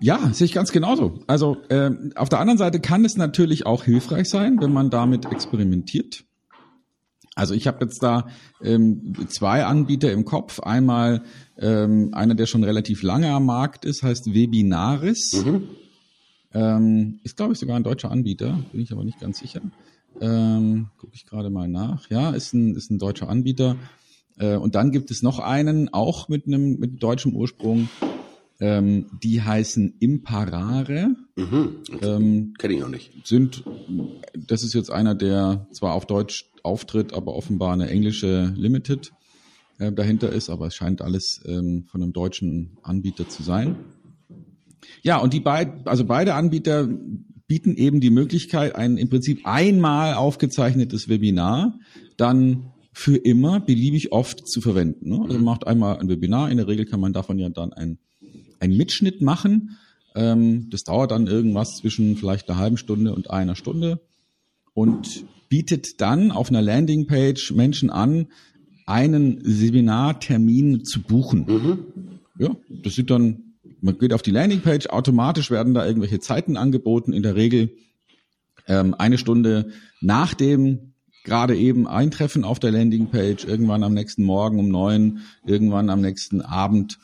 Ja, 0.00 0.30
sehe 0.32 0.44
ich 0.44 0.52
ganz 0.52 0.72
genauso. 0.72 1.20
Also 1.26 1.56
äh, 1.68 1.90
auf 2.16 2.28
der 2.28 2.40
anderen 2.40 2.58
Seite 2.58 2.80
kann 2.80 3.04
es 3.04 3.16
natürlich 3.16 3.66
auch 3.66 3.84
hilfreich 3.84 4.28
sein, 4.28 4.60
wenn 4.60 4.72
man 4.72 4.90
damit 4.90 5.30
experimentiert. 5.32 6.24
Also 7.34 7.54
ich 7.54 7.66
habe 7.66 7.84
jetzt 7.84 8.02
da 8.02 8.28
ähm, 8.62 9.14
zwei 9.28 9.64
Anbieter 9.64 10.10
im 10.10 10.24
Kopf. 10.24 10.60
Einmal 10.60 11.22
ähm, 11.58 12.10
einer, 12.12 12.34
der 12.34 12.46
schon 12.46 12.64
relativ 12.64 13.02
lange 13.02 13.30
am 13.30 13.44
Markt 13.44 13.84
ist, 13.84 14.02
heißt 14.02 14.34
Webinaris. 14.34 15.44
Mhm. 15.44 15.68
Ähm, 16.54 17.20
ist, 17.24 17.36
glaube 17.36 17.52
ich, 17.52 17.58
sogar 17.58 17.76
ein 17.76 17.84
deutscher 17.84 18.10
Anbieter, 18.10 18.58
bin 18.72 18.80
ich 18.80 18.90
aber 18.90 19.04
nicht 19.04 19.20
ganz 19.20 19.38
sicher. 19.38 19.60
Ähm, 20.18 20.88
Gucke 20.96 21.12
ich 21.14 21.26
gerade 21.26 21.50
mal 21.50 21.68
nach. 21.68 22.08
Ja, 22.08 22.30
ist 22.30 22.54
ein, 22.54 22.74
ist 22.74 22.90
ein 22.90 22.98
deutscher 22.98 23.28
Anbieter. 23.28 23.76
Äh, 24.38 24.56
und 24.56 24.74
dann 24.74 24.90
gibt 24.90 25.10
es 25.10 25.22
noch 25.22 25.38
einen, 25.38 25.92
auch 25.92 26.30
mit 26.30 26.46
einem 26.46 26.78
mit 26.78 27.02
deutschem 27.02 27.34
Ursprung. 27.34 27.90
Ähm, 28.58 29.06
die 29.22 29.42
heißen 29.42 29.96
Imparare. 30.00 31.14
Mhm. 31.36 31.76
Ähm, 32.00 32.54
Kenne 32.58 32.74
ich 32.74 32.80
noch 32.80 32.88
nicht. 32.88 33.12
Sind, 33.26 33.64
das 34.34 34.62
ist 34.62 34.74
jetzt 34.74 34.90
einer, 34.90 35.14
der 35.14 35.66
zwar 35.72 35.92
auf 35.92 36.06
Deutsch 36.06 36.50
auftritt, 36.62 37.12
aber 37.12 37.34
offenbar 37.34 37.72
eine 37.72 37.90
englische 37.90 38.52
Limited 38.56 39.12
äh, 39.78 39.92
dahinter 39.92 40.30
ist, 40.30 40.48
aber 40.48 40.68
es 40.68 40.74
scheint 40.74 41.02
alles 41.02 41.42
ähm, 41.46 41.84
von 41.88 42.02
einem 42.02 42.12
deutschen 42.12 42.78
Anbieter 42.82 43.28
zu 43.28 43.42
sein. 43.42 43.76
Ja, 45.02 45.18
und 45.18 45.32
die 45.32 45.40
beiden, 45.40 45.86
also 45.86 46.04
beide 46.04 46.34
Anbieter 46.34 46.88
bieten 47.46 47.76
eben 47.76 48.00
die 48.00 48.10
Möglichkeit, 48.10 48.74
ein 48.74 48.96
im 48.96 49.08
Prinzip 49.08 49.40
einmal 49.44 50.14
aufgezeichnetes 50.14 51.08
Webinar 51.08 51.78
dann 52.16 52.72
für 52.92 53.16
immer 53.16 53.60
beliebig 53.60 54.12
oft 54.12 54.48
zu 54.48 54.60
verwenden. 54.60 55.10
Ne? 55.10 55.20
Also 55.20 55.34
man 55.34 55.44
macht 55.44 55.66
einmal 55.66 55.98
ein 55.98 56.08
Webinar, 56.08 56.50
in 56.50 56.56
der 56.56 56.66
Regel 56.66 56.86
kann 56.86 57.00
man 57.00 57.12
davon 57.12 57.38
ja 57.38 57.50
dann 57.50 57.72
ein, 57.72 57.98
einen 58.60 58.76
Mitschnitt 58.76 59.22
machen. 59.22 59.76
Ähm, 60.14 60.68
das 60.70 60.84
dauert 60.84 61.10
dann 61.10 61.26
irgendwas 61.26 61.76
zwischen 61.76 62.16
vielleicht 62.16 62.48
einer 62.48 62.58
halben 62.58 62.76
Stunde 62.76 63.14
und 63.14 63.30
einer 63.30 63.56
Stunde 63.56 64.00
und 64.74 65.24
bietet 65.48 66.00
dann 66.00 66.30
auf 66.30 66.50
einer 66.50 66.62
Landingpage 66.62 67.52
Menschen 67.52 67.90
an, 67.90 68.28
einen 68.86 69.40
Seminartermin 69.42 70.84
zu 70.84 71.02
buchen. 71.02 71.46
Mhm. 71.46 71.78
Ja, 72.38 72.56
das 72.82 72.94
sieht 72.94 73.10
dann 73.10 73.46
man 73.80 73.98
geht 73.98 74.12
auf 74.12 74.22
die 74.22 74.30
Landingpage, 74.30 74.88
automatisch 74.88 75.50
werden 75.50 75.74
da 75.74 75.86
irgendwelche 75.86 76.20
Zeiten 76.20 76.56
angeboten, 76.56 77.12
in 77.12 77.22
der 77.22 77.36
Regel 77.36 77.70
ähm, 78.66 78.94
eine 78.94 79.18
Stunde 79.18 79.70
nach 80.00 80.34
dem 80.34 80.92
gerade 81.24 81.56
eben 81.56 81.88
Eintreffen 81.88 82.44
auf 82.44 82.60
der 82.60 82.70
Landingpage, 82.70 83.44
irgendwann 83.44 83.82
am 83.82 83.94
nächsten 83.94 84.22
Morgen 84.22 84.60
um 84.60 84.68
neun, 84.68 85.20
irgendwann 85.44 85.90
am 85.90 86.00
nächsten 86.00 86.40
Abend 86.40 86.98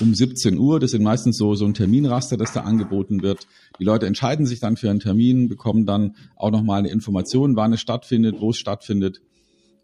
um 0.00 0.14
17 0.14 0.58
Uhr. 0.58 0.80
Das 0.80 0.92
sind 0.92 1.02
meistens 1.02 1.36
so, 1.36 1.54
so 1.54 1.64
ein 1.64 1.74
Terminraster, 1.74 2.36
das 2.36 2.52
da 2.52 2.60
angeboten 2.60 3.22
wird. 3.22 3.46
Die 3.78 3.84
Leute 3.84 4.06
entscheiden 4.06 4.46
sich 4.46 4.60
dann 4.60 4.76
für 4.76 4.90
einen 4.90 5.00
Termin, 5.00 5.48
bekommen 5.48 5.86
dann 5.86 6.16
auch 6.36 6.50
nochmal 6.50 6.80
eine 6.80 6.90
Information, 6.90 7.56
wann 7.56 7.72
es 7.72 7.80
stattfindet, 7.80 8.36
wo 8.40 8.50
es 8.50 8.58
stattfindet 8.58 9.20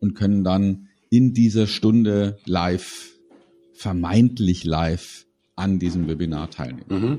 und 0.01 0.15
können 0.15 0.45
dann 0.45 0.89
in 1.11 1.33
dieser 1.33 1.67
Stunde 1.67 2.39
live, 2.45 3.13
vermeintlich 3.73 4.65
live, 4.65 5.27
an 5.55 5.79
diesem 5.79 6.07
Webinar 6.07 6.51
teilnehmen. 6.51 6.87
Mhm. 6.89 7.19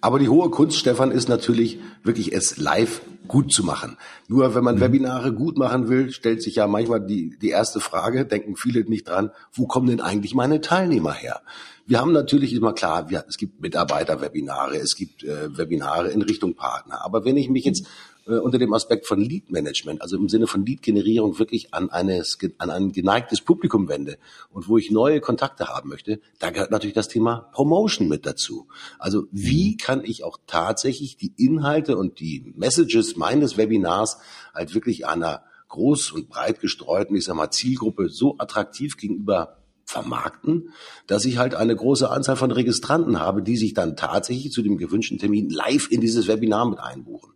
Aber 0.00 0.18
die 0.18 0.28
hohe 0.28 0.50
Kunst, 0.50 0.78
Stefan, 0.78 1.10
ist 1.10 1.28
natürlich 1.28 1.78
wirklich 2.04 2.32
es 2.32 2.56
live 2.56 3.00
gut 3.26 3.52
zu 3.52 3.64
machen. 3.64 3.96
Nur 4.28 4.54
wenn 4.54 4.64
man 4.64 4.76
mhm. 4.76 4.80
Webinare 4.80 5.32
gut 5.32 5.58
machen 5.58 5.88
will, 5.88 6.10
stellt 6.12 6.42
sich 6.42 6.56
ja 6.56 6.66
manchmal 6.66 7.04
die, 7.04 7.36
die 7.38 7.50
erste 7.50 7.80
Frage, 7.80 8.24
denken 8.24 8.56
viele 8.56 8.84
nicht 8.84 9.08
dran, 9.08 9.30
wo 9.52 9.66
kommen 9.66 9.88
denn 9.88 10.00
eigentlich 10.00 10.34
meine 10.34 10.60
Teilnehmer 10.60 11.12
her? 11.12 11.40
Wir 11.86 12.00
haben 12.00 12.12
natürlich 12.12 12.52
immer 12.52 12.74
klar, 12.74 13.08
wir, 13.10 13.24
es 13.28 13.38
gibt 13.38 13.60
Mitarbeiter-Webinare, 13.60 14.76
es 14.76 14.94
gibt 14.94 15.24
äh, 15.24 15.56
Webinare 15.56 16.08
in 16.08 16.22
Richtung 16.22 16.54
Partner. 16.54 17.04
Aber 17.04 17.24
wenn 17.24 17.36
ich 17.36 17.48
mich 17.48 17.64
jetzt 17.64 17.86
äh, 18.28 18.38
unter 18.38 18.58
dem 18.58 18.72
Aspekt 18.72 19.06
von 19.06 19.20
Lead 19.20 19.50
Management, 19.50 20.02
also 20.02 20.16
im 20.16 20.28
Sinne 20.28 20.46
von 20.46 20.64
Lead-Generierung 20.64 21.38
wirklich 21.38 21.74
an, 21.74 21.90
eines, 21.90 22.38
an 22.58 22.70
ein 22.70 22.92
geneigtes 22.92 23.40
Publikum 23.40 23.88
wende 23.88 24.18
und 24.50 24.68
wo 24.68 24.78
ich 24.78 24.90
neue 24.90 25.20
Kontakte 25.20 25.68
haben 25.68 25.88
möchte, 25.88 26.20
da 26.38 26.50
gehört 26.50 26.70
natürlich 26.70 26.94
das 26.94 27.08
Thema 27.08 27.48
Promotion 27.52 28.08
mit 28.08 28.26
dazu. 28.26 28.68
Also 28.98 29.24
wie 29.32 29.72
mhm. 29.72 29.76
kann 29.78 30.04
ich 30.04 30.24
auch 30.24 30.38
tatsächlich 30.46 31.16
die 31.16 31.32
Inhalte 31.36 31.96
und 31.96 32.20
die 32.20 32.52
Messages 32.56 33.16
meines 33.16 33.56
Webinars 33.56 34.18
halt 34.54 34.74
wirklich 34.74 35.06
einer 35.06 35.42
groß 35.68 36.12
und 36.12 36.28
breit 36.28 36.60
gestreuten, 36.60 37.16
ich 37.16 37.24
sag 37.24 37.36
mal, 37.36 37.50
Zielgruppe 37.50 38.08
so 38.08 38.36
attraktiv 38.38 38.96
gegenüber 38.96 39.58
vermarkten, 39.84 40.70
dass 41.06 41.24
ich 41.24 41.38
halt 41.38 41.54
eine 41.54 41.74
große 41.74 42.10
Anzahl 42.10 42.36
von 42.36 42.50
Registranten 42.50 43.20
habe, 43.20 43.42
die 43.42 43.56
sich 43.56 43.72
dann 43.72 43.96
tatsächlich 43.96 44.52
zu 44.52 44.62
dem 44.62 44.76
gewünschten 44.76 45.18
Termin 45.18 45.48
live 45.48 45.90
in 45.90 46.02
dieses 46.02 46.28
Webinar 46.28 46.68
mit 46.68 46.78
einbuchen. 46.78 47.32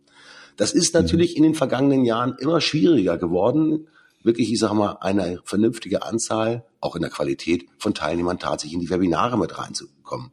Das 0.57 0.73
ist 0.73 0.93
natürlich 0.93 1.31
mhm. 1.31 1.37
in 1.37 1.43
den 1.43 1.55
vergangenen 1.55 2.05
Jahren 2.05 2.35
immer 2.39 2.61
schwieriger 2.61 3.17
geworden, 3.17 3.87
wirklich, 4.23 4.51
ich 4.51 4.59
sage 4.59 4.75
mal, 4.75 4.97
eine 5.01 5.39
vernünftige 5.43 6.03
Anzahl, 6.03 6.63
auch 6.79 6.95
in 6.95 7.01
der 7.01 7.11
Qualität 7.11 7.67
von 7.77 7.93
Teilnehmern 7.93 8.39
tatsächlich 8.39 8.73
in 8.73 8.79
die 8.79 8.89
Webinare 8.89 9.37
mit 9.37 9.57
reinzukommen. 9.57 10.31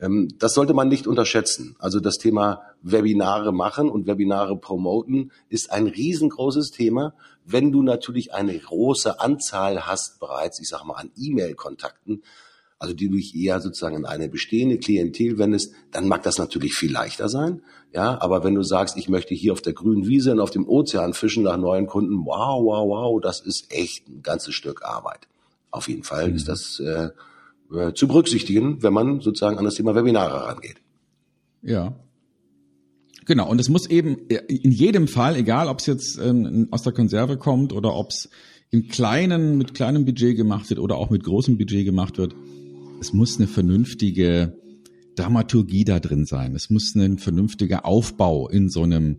Ähm, 0.00 0.28
das 0.38 0.54
sollte 0.54 0.74
man 0.74 0.88
nicht 0.88 1.06
unterschätzen. 1.06 1.76
Also 1.78 2.00
das 2.00 2.18
Thema 2.18 2.62
Webinare 2.82 3.52
machen 3.52 3.88
und 3.88 4.06
Webinare 4.06 4.56
promoten 4.56 5.32
ist 5.48 5.70
ein 5.72 5.86
riesengroßes 5.86 6.70
Thema. 6.70 7.14
Wenn 7.44 7.72
du 7.72 7.82
natürlich 7.82 8.32
eine 8.34 8.56
große 8.58 9.20
Anzahl 9.20 9.86
hast 9.86 10.20
bereits, 10.20 10.60
ich 10.60 10.68
sage 10.68 10.86
mal, 10.86 10.94
an 10.94 11.10
E-Mail-Kontakten, 11.16 12.22
also 12.78 12.94
die 12.94 13.08
du 13.08 13.16
dich 13.16 13.34
eher 13.34 13.60
sozusagen 13.60 13.96
an 13.96 14.04
eine 14.04 14.28
bestehende 14.28 14.78
Klientel 14.78 15.38
wendest, 15.38 15.72
dann 15.92 16.08
mag 16.08 16.22
das 16.22 16.38
natürlich 16.38 16.74
viel 16.74 16.92
leichter 16.92 17.28
sein. 17.28 17.62
Ja, 17.92 18.20
aber 18.20 18.44
wenn 18.44 18.54
du 18.54 18.62
sagst, 18.62 18.96
ich 18.98 19.08
möchte 19.08 19.34
hier 19.34 19.52
auf 19.52 19.62
der 19.62 19.72
grünen 19.72 20.06
Wiese 20.06 20.32
und 20.32 20.40
auf 20.40 20.50
dem 20.50 20.68
Ozean 20.68 21.14
fischen 21.14 21.44
nach 21.44 21.56
neuen 21.56 21.86
Kunden, 21.86 22.26
wow, 22.26 22.62
wow, 22.62 22.86
wow, 22.88 23.20
das 23.20 23.40
ist 23.40 23.72
echt 23.72 24.08
ein 24.08 24.22
ganzes 24.22 24.54
Stück 24.54 24.82
Arbeit. 24.82 25.28
Auf 25.70 25.88
jeden 25.88 26.02
Fall 26.02 26.28
mhm. 26.28 26.36
ist 26.36 26.48
das 26.48 26.80
äh, 26.80 27.08
äh, 27.74 27.94
zu 27.94 28.06
berücksichtigen, 28.08 28.82
wenn 28.82 28.92
man 28.92 29.20
sozusagen 29.20 29.58
an 29.58 29.64
das 29.64 29.76
Thema 29.76 29.94
Webinare 29.94 30.46
rangeht. 30.46 30.76
Ja. 31.62 31.94
Genau, 33.24 33.48
und 33.48 33.60
es 33.60 33.68
muss 33.68 33.86
eben 33.86 34.18
in 34.28 34.70
jedem 34.70 35.08
Fall, 35.08 35.34
egal 35.34 35.68
ob 35.68 35.80
es 35.80 35.86
jetzt 35.86 36.18
ähm, 36.18 36.68
aus 36.70 36.82
der 36.82 36.92
Konserve 36.92 37.38
kommt 37.38 37.72
oder 37.72 37.94
ob 37.94 38.10
es 38.10 38.28
im 38.70 38.88
kleinen, 38.88 39.58
mit 39.58 39.74
kleinem 39.74 40.04
Budget 40.04 40.36
gemacht 40.36 40.68
wird 40.70 40.78
oder 40.78 40.96
auch 40.96 41.10
mit 41.10 41.24
großem 41.24 41.58
Budget 41.58 41.84
gemacht 41.84 42.18
wird, 42.18 42.36
es 43.00 43.12
muss 43.12 43.38
eine 43.38 43.46
vernünftige 43.46 44.58
Dramaturgie 45.16 45.84
da 45.84 46.00
drin 46.00 46.24
sein. 46.24 46.54
Es 46.54 46.70
muss 46.70 46.94
ein 46.94 47.18
vernünftiger 47.18 47.84
Aufbau 47.84 48.48
in 48.48 48.68
so 48.68 48.82
einem 48.82 49.18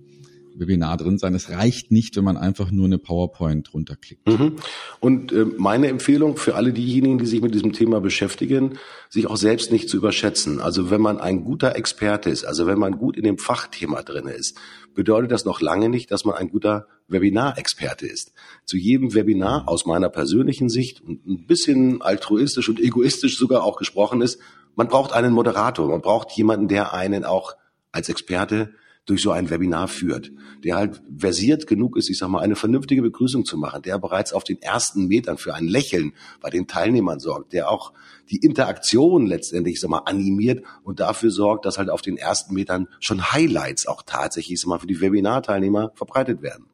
Webinar 0.59 0.97
drin 0.97 1.17
sein. 1.17 1.33
Es 1.35 1.49
reicht 1.49 1.91
nicht, 1.91 2.15
wenn 2.15 2.23
man 2.23 2.37
einfach 2.37 2.71
nur 2.71 2.85
eine 2.85 2.97
PowerPoint 2.97 3.73
runterklickt. 3.73 4.27
Mhm. 4.27 4.55
Und 4.99 5.31
äh, 5.31 5.45
meine 5.57 5.87
Empfehlung 5.87 6.37
für 6.37 6.55
alle 6.55 6.73
diejenigen, 6.73 7.17
die 7.17 7.25
sich 7.25 7.41
mit 7.41 7.53
diesem 7.53 7.73
Thema 7.73 8.01
beschäftigen, 8.01 8.77
sich 9.09 9.27
auch 9.27 9.37
selbst 9.37 9.71
nicht 9.71 9.89
zu 9.89 9.97
überschätzen. 9.97 10.59
Also 10.59 10.89
wenn 10.89 11.01
man 11.01 11.19
ein 11.19 11.43
guter 11.43 11.75
Experte 11.75 12.29
ist, 12.29 12.45
also 12.45 12.67
wenn 12.67 12.79
man 12.79 12.97
gut 12.97 13.17
in 13.17 13.23
dem 13.23 13.37
Fachthema 13.37 14.01
drin 14.01 14.27
ist, 14.27 14.57
bedeutet 14.93 15.31
das 15.31 15.45
noch 15.45 15.61
lange 15.61 15.89
nicht, 15.89 16.11
dass 16.11 16.25
man 16.25 16.35
ein 16.35 16.49
guter 16.49 16.87
Webinar-Experte 17.07 18.07
ist. 18.07 18.33
Zu 18.65 18.77
jedem 18.77 19.13
Webinar 19.13 19.67
aus 19.67 19.85
meiner 19.85 20.09
persönlichen 20.09 20.69
Sicht 20.69 21.01
und 21.01 21.25
ein 21.25 21.45
bisschen 21.45 22.01
altruistisch 22.01 22.67
und 22.67 22.79
egoistisch 22.79 23.37
sogar 23.37 23.63
auch 23.63 23.77
gesprochen 23.77 24.21
ist, 24.21 24.39
man 24.75 24.87
braucht 24.87 25.13
einen 25.13 25.33
Moderator, 25.33 25.87
man 25.87 26.01
braucht 26.01 26.31
jemanden, 26.31 26.67
der 26.67 26.93
einen 26.93 27.23
auch 27.23 27.55
als 27.91 28.09
Experte 28.09 28.73
durch 29.07 29.21
so 29.21 29.31
ein 29.31 29.49
Webinar 29.49 29.87
führt, 29.87 30.31
der 30.63 30.75
halt 30.75 31.01
versiert 31.17 31.65
genug 31.65 31.97
ist, 31.97 32.09
ich 32.09 32.17
sag 32.17 32.27
mal, 32.27 32.41
eine 32.41 32.55
vernünftige 32.55 33.01
Begrüßung 33.01 33.45
zu 33.45 33.57
machen, 33.57 33.81
der 33.81 33.97
bereits 33.97 34.33
auf 34.33 34.43
den 34.43 34.61
ersten 34.61 35.07
Metern 35.07 35.37
für 35.37 35.55
ein 35.55 35.67
Lächeln 35.67 36.13
bei 36.41 36.49
den 36.49 36.67
Teilnehmern 36.67 37.19
sorgt, 37.19 37.53
der 37.53 37.71
auch 37.71 37.93
die 38.29 38.37
Interaktion 38.37 39.25
letztendlich, 39.25 39.75
ich 39.75 39.81
sag 39.81 39.89
mal, 39.89 40.03
animiert 40.05 40.63
und 40.83 40.99
dafür 40.99 41.31
sorgt, 41.31 41.65
dass 41.65 41.77
halt 41.77 41.89
auf 41.89 42.01
den 42.01 42.17
ersten 42.17 42.53
Metern 42.53 42.89
schon 42.99 43.31
Highlights 43.31 43.87
auch 43.87 44.03
tatsächlich, 44.05 44.55
ich 44.55 44.61
sag 44.61 44.67
mal, 44.67 44.79
für 44.79 44.87
die 44.87 44.99
Webinarteilnehmer 44.99 45.93
verbreitet 45.95 46.41
werden. 46.41 46.65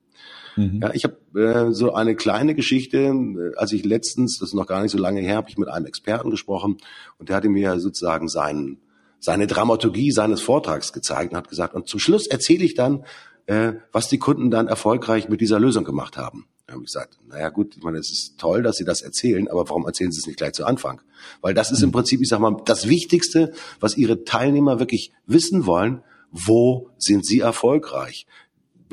Mhm. 0.56 0.80
Ja, 0.82 0.92
ich 0.94 1.04
habe 1.04 1.40
äh, 1.40 1.72
so 1.72 1.94
eine 1.94 2.16
kleine 2.16 2.56
Geschichte, 2.56 2.98
äh, 2.98 3.56
als 3.58 3.72
ich 3.74 3.86
letztens, 3.86 4.40
das 4.40 4.50
ist 4.50 4.56
noch 4.56 4.68
gar 4.68 4.82
nicht 4.82 4.92
so 4.92 4.98
lange 4.98 5.22
her, 5.22 5.36
habe 5.36 5.50
ich 5.50 5.58
mit 5.58 5.70
einem 5.70 5.86
Experten 5.86 6.32
gesprochen 6.32 6.78
und 7.20 7.30
der 7.30 7.36
hatte 7.36 7.50
mir 7.50 7.80
sozusagen 7.80 8.28
seinen 8.28 8.80
seine 9.24 9.48
Dramaturgie 9.48 10.12
seines 10.12 10.42
Vortrags 10.42 10.92
gezeigt 10.92 11.32
und 11.32 11.38
hat 11.38 11.48
gesagt, 11.48 11.74
und 11.74 11.88
zum 11.88 11.98
Schluss 11.98 12.28
erzähle 12.28 12.66
ich 12.66 12.76
dann, 12.76 13.06
äh, 13.46 13.72
was 13.94 14.10
die 14.10 14.18
Kunden 14.18 14.52
dann 14.52 14.68
erfolgreich 14.68 15.30
mit 15.30 15.40
dieser 15.40 15.62
Lösung 15.62 15.86
gemacht 15.86 16.18
haben. 16.18 16.46
Da 16.68 16.74
habe 16.74 16.84
ich 16.84 16.92
gesagt, 16.92 17.18
naja 17.30 17.50
gut, 17.50 17.78
ich 17.78 17.84
meine, 17.84 18.00
es 18.00 18.12
ist 18.12 18.38
toll, 18.38 18.64
dass 18.64 18.76
Sie 18.76 18.84
das 18.84 19.02
erzählen, 19.02 19.48
aber 19.48 19.70
warum 19.70 19.86
erzählen 19.86 20.12
Sie 20.12 20.20
es 20.20 20.28
nicht 20.28 20.38
gleich 20.38 20.52
zu 20.52 20.66
Anfang? 20.66 21.02
Weil 21.40 21.54
das 21.54 21.72
ist 21.72 21.82
im 21.84 21.94
Prinzip, 21.94 22.20
ich 22.20 22.28
sag 22.28 22.42
mal, 22.42 22.58
das 22.66 22.90
Wichtigste, 22.90 23.54
was 23.80 23.96
Ihre 23.96 24.26
Teilnehmer 24.26 24.80
wirklich 24.80 25.14
wissen 25.26 25.66
wollen, 25.66 26.04
wo 26.30 26.90
sind 26.98 27.26
Sie 27.26 27.40
erfolgreich? 27.40 28.28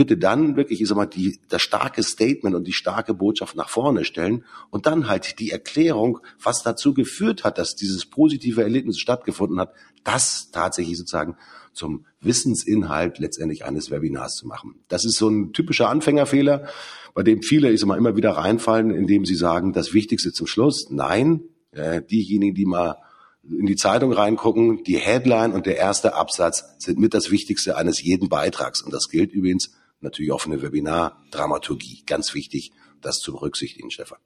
Bitte 0.01 0.17
dann 0.17 0.57
wirklich, 0.57 0.81
ich 0.81 0.89
sag 0.89 0.97
mal, 0.97 1.05
die, 1.05 1.41
das 1.51 1.61
starke 1.61 2.03
Statement 2.03 2.57
und 2.57 2.67
die 2.67 2.73
starke 2.73 3.13
Botschaft 3.13 3.55
nach 3.55 3.69
vorne 3.69 4.07
stellen 4.07 4.47
und 4.71 4.87
dann 4.87 5.09
halt 5.09 5.39
die 5.41 5.51
Erklärung, 5.51 6.21
was 6.43 6.63
dazu 6.63 6.95
geführt 6.95 7.45
hat, 7.45 7.59
dass 7.59 7.77
dieses 7.77 8.07
positive 8.07 8.63
Erlebnis 8.63 8.99
stattgefunden 8.99 9.61
hat, 9.61 9.75
das 10.03 10.53
tatsächlich 10.53 10.97
sozusagen 10.97 11.37
zum 11.75 12.07
Wissensinhalt 12.23 13.19
letztendlich 13.19 13.67
eines 13.67 13.91
Webinars 13.91 14.37
zu 14.37 14.47
machen. 14.47 14.77
Das 14.89 15.05
ist 15.05 15.19
so 15.19 15.29
ein 15.29 15.53
typischer 15.53 15.91
Anfängerfehler, 15.91 16.67
bei 17.13 17.23
dem 17.23 17.43
viele, 17.43 17.71
ich 17.71 17.81
sag 17.81 17.87
mal, 17.87 17.99
immer 17.99 18.17
wieder 18.17 18.31
reinfallen, 18.31 18.91
indem 18.93 19.27
sie 19.27 19.35
sagen, 19.35 19.75
das 19.75 19.93
Wichtigste 19.93 20.33
zum 20.33 20.47
Schluss. 20.47 20.89
Nein, 20.89 21.43
äh, 21.73 22.01
diejenigen, 22.01 22.55
die 22.55 22.65
mal 22.65 22.97
in 23.43 23.67
die 23.67 23.77
Zeitung 23.77 24.15
reingucken, 24.15 24.83
die 24.83 24.97
Headline 24.97 25.53
und 25.53 25.67
der 25.67 25.77
erste 25.77 26.15
Absatz 26.15 26.65
sind 26.79 26.99
mit 26.99 27.13
das 27.13 27.31
Wichtigste 27.31 27.77
eines 27.77 28.03
jeden 28.03 28.31
Beitrags. 28.31 28.81
Und 28.81 28.95
das 28.95 29.11
gilt 29.11 29.33
übrigens 29.33 29.73
natürlich 30.01 30.33
auch 30.33 30.41
für 30.41 30.51
eine 30.51 30.63
Webinar-Dramaturgie. 30.63 32.03
Ganz 32.07 32.35
wichtig, 32.35 32.73
das 33.01 33.19
zu 33.19 33.33
berücksichtigen, 33.33 33.91
Stefan. 33.91 34.19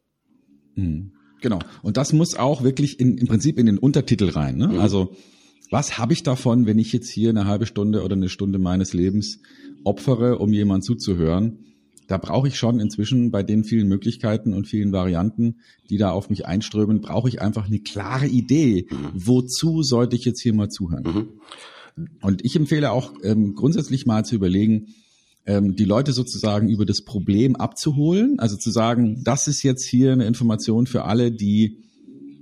Mhm. 0.74 1.12
Genau. 1.40 1.58
Und 1.82 1.96
das 1.96 2.12
muss 2.12 2.36
auch 2.36 2.62
wirklich 2.62 3.00
in, 3.00 3.18
im 3.18 3.26
Prinzip 3.26 3.58
in 3.58 3.66
den 3.66 3.78
Untertitel 3.78 4.30
rein. 4.30 4.56
Ne? 4.56 4.68
Mhm. 4.68 4.78
Also 4.80 5.14
was 5.70 5.98
habe 5.98 6.12
ich 6.12 6.22
davon, 6.22 6.66
wenn 6.66 6.78
ich 6.78 6.92
jetzt 6.92 7.10
hier 7.10 7.30
eine 7.30 7.46
halbe 7.46 7.66
Stunde 7.66 8.02
oder 8.02 8.14
eine 8.14 8.28
Stunde 8.28 8.58
meines 8.58 8.92
Lebens 8.92 9.40
opfere, 9.82 10.38
um 10.38 10.52
jemand 10.52 10.84
zuzuhören? 10.84 11.58
Da 12.06 12.18
brauche 12.18 12.48
ich 12.48 12.56
schon 12.56 12.80
inzwischen 12.80 13.30
bei 13.30 13.42
den 13.42 13.64
vielen 13.64 13.88
Möglichkeiten 13.88 14.52
und 14.52 14.66
vielen 14.66 14.92
Varianten, 14.92 15.60
die 15.88 15.96
da 15.96 16.10
auf 16.10 16.28
mich 16.28 16.46
einströmen, 16.46 17.00
brauche 17.00 17.28
ich 17.28 17.40
einfach 17.40 17.66
eine 17.66 17.80
klare 17.80 18.26
Idee. 18.26 18.86
Mhm. 18.90 18.96
Wozu 19.14 19.82
sollte 19.82 20.14
ich 20.16 20.24
jetzt 20.24 20.42
hier 20.42 20.54
mal 20.54 20.68
zuhören? 20.68 21.02
Mhm. 21.96 22.06
Und 22.20 22.44
ich 22.44 22.56
empfehle 22.56 22.90
auch 22.90 23.12
ähm, 23.22 23.54
grundsätzlich 23.54 24.04
mal 24.04 24.24
zu 24.24 24.34
überlegen, 24.34 24.94
ähm, 25.46 25.76
die 25.76 25.84
Leute 25.84 26.12
sozusagen 26.12 26.68
über 26.68 26.86
das 26.86 27.04
Problem 27.04 27.56
abzuholen. 27.56 28.38
Also 28.38 28.56
zu 28.56 28.70
sagen, 28.70 29.22
das 29.24 29.46
ist 29.48 29.62
jetzt 29.62 29.84
hier 29.84 30.12
eine 30.12 30.26
Information 30.26 30.86
für 30.86 31.04
alle, 31.04 31.32
die 31.32 31.78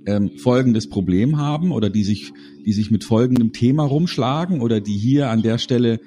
ähm, 0.05 0.31
folgendes 0.37 0.89
Problem 0.89 1.37
haben 1.37 1.71
oder 1.71 1.89
die 1.89 2.03
sich, 2.03 2.33
die 2.65 2.73
sich 2.73 2.91
mit 2.91 3.03
folgendem 3.03 3.53
Thema 3.53 3.83
rumschlagen 3.83 4.61
oder 4.61 4.81
die 4.81 4.97
hier 4.97 5.29
an 5.29 5.41
der 5.41 5.57
Stelle 5.57 5.99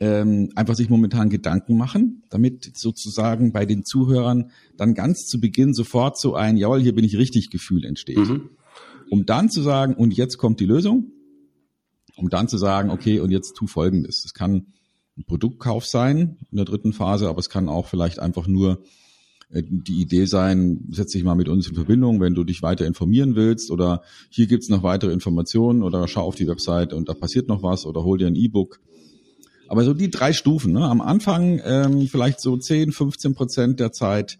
ähm, 0.00 0.50
einfach 0.56 0.74
sich 0.74 0.90
momentan 0.90 1.30
Gedanken 1.30 1.76
machen, 1.76 2.24
damit 2.28 2.76
sozusagen 2.76 3.52
bei 3.52 3.66
den 3.66 3.84
Zuhörern 3.84 4.50
dann 4.76 4.94
ganz 4.94 5.26
zu 5.26 5.40
Beginn 5.40 5.74
sofort 5.74 6.18
so 6.18 6.34
ein, 6.34 6.56
jawohl, 6.56 6.80
hier 6.80 6.94
bin 6.94 7.04
ich 7.04 7.16
richtig 7.16 7.50
Gefühl 7.50 7.84
entsteht. 7.84 8.18
Mhm. 8.18 8.50
Um 9.10 9.26
dann 9.26 9.48
zu 9.48 9.62
sagen, 9.62 9.94
und 9.94 10.12
jetzt 10.12 10.38
kommt 10.38 10.58
die 10.58 10.66
Lösung, 10.66 11.12
um 12.16 12.30
dann 12.30 12.48
zu 12.48 12.58
sagen, 12.58 12.90
okay, 12.90 13.20
und 13.20 13.30
jetzt 13.30 13.54
tu 13.54 13.66
folgendes. 13.66 14.24
Es 14.24 14.34
kann 14.34 14.66
Produktkauf 15.26 15.84
sein 15.84 16.38
in 16.50 16.56
der 16.56 16.64
dritten 16.64 16.92
Phase, 16.92 17.28
aber 17.28 17.38
es 17.38 17.50
kann 17.50 17.68
auch 17.68 17.86
vielleicht 17.86 18.18
einfach 18.18 18.46
nur 18.46 18.82
äh, 19.50 19.62
die 19.66 20.00
Idee 20.00 20.24
sein, 20.24 20.88
setz 20.90 21.12
dich 21.12 21.24
mal 21.24 21.34
mit 21.34 21.48
uns 21.48 21.68
in 21.68 21.74
Verbindung, 21.74 22.20
wenn 22.20 22.34
du 22.34 22.44
dich 22.44 22.62
weiter 22.62 22.86
informieren 22.86 23.36
willst 23.36 23.70
oder 23.70 24.02
hier 24.30 24.46
gibt's 24.46 24.68
noch 24.68 24.82
weitere 24.82 25.12
Informationen 25.12 25.82
oder 25.82 26.08
schau 26.08 26.22
auf 26.22 26.34
die 26.34 26.48
Website 26.48 26.92
und 26.92 27.08
da 27.08 27.14
passiert 27.14 27.48
noch 27.48 27.62
was 27.62 27.86
oder 27.86 28.04
hol 28.04 28.18
dir 28.18 28.26
ein 28.26 28.36
E-Book. 28.36 28.80
Aber 29.68 29.84
so 29.84 29.94
die 29.94 30.10
drei 30.10 30.32
Stufen, 30.32 30.72
ne? 30.72 30.84
am 30.84 31.00
Anfang 31.00 31.60
ähm, 31.64 32.06
vielleicht 32.08 32.40
so 32.40 32.56
10, 32.56 32.92
15 32.92 33.34
Prozent 33.34 33.80
der 33.80 33.92
Zeit 33.92 34.38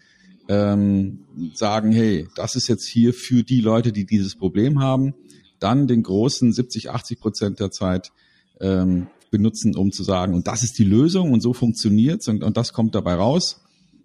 ähm, 0.49 1.21
sagen, 1.55 1.93
hey, 1.93 2.29
das 2.35 2.57
ist 2.57 2.69
jetzt 2.69 2.87
hier 2.87 3.15
für 3.15 3.43
die 3.43 3.61
Leute, 3.61 3.93
die 3.93 4.05
dieses 4.05 4.37
Problem 4.37 4.81
haben. 4.81 5.15
Dann 5.59 5.87
den 5.87 6.03
großen 6.03 6.53
70, 6.53 6.91
80 6.91 7.21
Prozent 7.21 7.61
der 7.61 7.71
Zeit 7.71 8.13
ähm, 8.61 9.07
benutzen, 9.33 9.75
um 9.75 9.91
zu 9.91 10.05
sagen, 10.05 10.35
und 10.35 10.47
das 10.47 10.63
ist 10.63 10.79
die 10.79 10.85
Lösung 10.85 11.33
und 11.33 11.41
so 11.41 11.53
funktioniert's 11.53 12.29
und, 12.29 12.45
und 12.45 12.57
das 12.57 12.73
kommt 12.73 12.95
dabei 12.95 13.15
raus, 13.15 13.61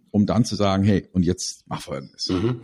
um 0.10 0.26
dann 0.26 0.44
zu 0.44 0.56
sagen, 0.56 0.84
hey, 0.84 1.08
und 1.12 1.24
jetzt 1.24 1.66
mach 1.68 1.82
folgendes. 1.82 2.30
Mhm. 2.30 2.62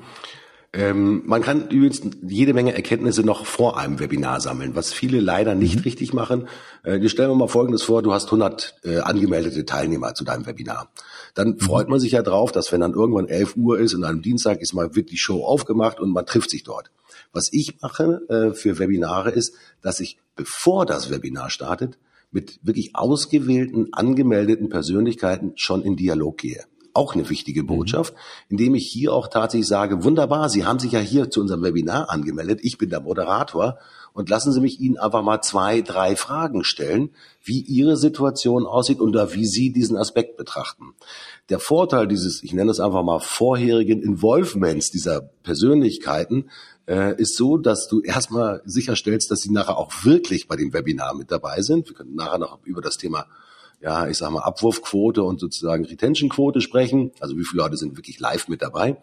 Ähm, 0.76 1.22
man 1.28 1.44
kann 1.44 1.70
übrigens 1.70 2.02
jede 2.24 2.56
Menge 2.56 2.74
Erkenntnisse 2.74 3.22
noch 3.22 3.46
vor 3.46 3.78
einem 3.78 4.00
Webinar 4.00 4.42
sammeln, 4.42 4.76
was 4.76 4.92
viele 4.92 5.20
leider 5.20 5.54
nicht 5.54 5.76
mhm. 5.76 5.82
richtig 5.84 6.14
machen. 6.14 6.48
Äh, 6.82 7.08
stellen 7.10 7.30
wir 7.30 7.36
mal 7.36 7.48
Folgendes 7.48 7.84
vor, 7.84 8.02
du 8.02 8.12
hast 8.12 8.26
100 8.26 8.80
äh, 8.84 8.98
angemeldete 8.98 9.66
Teilnehmer 9.66 10.16
zu 10.16 10.24
deinem 10.24 10.48
Webinar. 10.48 10.92
Dann 11.36 11.50
mhm. 11.50 11.60
freut 11.60 11.90
man 11.90 12.00
sich 12.00 12.14
ja 12.14 12.24
drauf, 12.24 12.52
dass 12.52 12.72
wenn 12.72 12.82
dann 12.82 12.94
irgendwann 12.94 13.28
11 13.28 13.56
Uhr 13.56 13.78
ist 13.78 13.94
und 13.94 14.04
einem 14.04 14.24
Dienstag 14.24 14.62
ist 14.62 14.74
mal 14.74 14.96
wird 14.96 15.12
die 15.12 15.18
Show 15.18 15.44
aufgemacht 15.46 16.00
und 16.00 16.10
man 16.10 16.26
trifft 16.26 16.50
sich 16.50 16.64
dort. 16.64 16.90
Was 17.34 17.50
ich 17.52 17.80
mache 17.82 18.22
äh, 18.30 18.56
für 18.56 18.80
Webinare 18.80 19.30
ist, 19.30 19.54
dass 19.82 20.00
ich, 20.00 20.18
bevor 20.36 20.88
das 20.88 21.12
Webinar 21.12 21.52
startet, 21.52 22.00
mit 22.34 22.60
wirklich 22.64 22.96
ausgewählten, 22.96 23.94
angemeldeten 23.94 24.70
Persönlichkeiten 24.70 25.54
schon 25.56 25.84
in 25.84 25.96
Dialog 25.96 26.38
gehe. 26.38 26.66
Auch 26.94 27.16
eine 27.16 27.30
wichtige 27.30 27.64
mhm. 27.64 27.68
Botschaft, 27.68 28.14
indem 28.50 28.76
ich 28.76 28.88
hier 28.88 29.14
auch 29.14 29.28
tatsächlich 29.28 29.68
sage, 29.68 30.04
wunderbar, 30.04 30.50
Sie 30.50 30.66
haben 30.66 30.80
sich 30.80 30.92
ja 30.92 31.00
hier 31.00 31.30
zu 31.30 31.42
unserem 31.42 31.64
Webinar 31.64 32.10
angemeldet, 32.10 32.60
ich 32.62 32.78
bin 32.78 32.90
der 32.90 33.02
Moderator 33.02 33.80
und 34.14 34.30
lassen 34.30 34.54
Sie 34.54 34.62
mich 34.62 34.80
Ihnen 34.80 34.98
einfach 34.98 35.24
mal 35.24 35.42
zwei, 35.42 35.82
drei 35.82 36.16
Fragen 36.16 36.64
stellen, 36.64 37.10
wie 37.44 37.62
Ihre 37.62 37.98
Situation 37.98 38.66
aussieht 38.66 39.00
und 39.00 39.16
wie 39.16 39.46
Sie 39.46 39.74
diesen 39.74 39.98
Aspekt 39.98 40.38
betrachten. 40.38 40.94
Der 41.50 41.60
Vorteil 41.60 42.08
dieses, 42.08 42.44
ich 42.44 42.54
nenne 42.54 42.72
es 42.72 42.80
einfach 42.80 43.04
mal 43.04 43.20
vorherigen 43.20 44.02
Involvements 44.02 44.92
dieser 44.92 45.22
Persönlichkeiten 45.22 46.50
äh, 46.88 47.20
ist 47.20 47.36
so, 47.36 47.58
dass 47.58 47.88
du 47.88 48.02
erstmal 48.02 48.62
sicherstellst, 48.66 49.32
dass 49.32 49.42
sie 49.42 49.52
nachher 49.52 49.78
auch 49.78 49.92
wirklich 50.04 50.48
bei 50.48 50.56
dem 50.56 50.74
Webinar 50.74 51.16
mit 51.16 51.32
dabei 51.32 51.62
sind. 51.62 51.90
Wir 51.90 51.96
können 51.96 52.16
nachher 52.16 52.40
noch 52.40 52.60
über 52.66 52.82
das 52.82 52.98
Thema, 52.98 53.26
ja, 53.84 54.08
ich 54.08 54.18
sag 54.18 54.32
mal, 54.32 54.42
Abwurfquote 54.42 55.24
und 55.24 55.42
sozusagen 55.42 55.84
Retentionquote 55.84 56.62
sprechen. 56.62 57.12
Also 57.20 57.38
wie 57.38 57.44
viele 57.44 57.64
Leute 57.64 57.76
sind 57.76 57.98
wirklich 57.98 58.18
live 58.20 58.48
mit 58.48 58.62
dabei. 58.62 58.98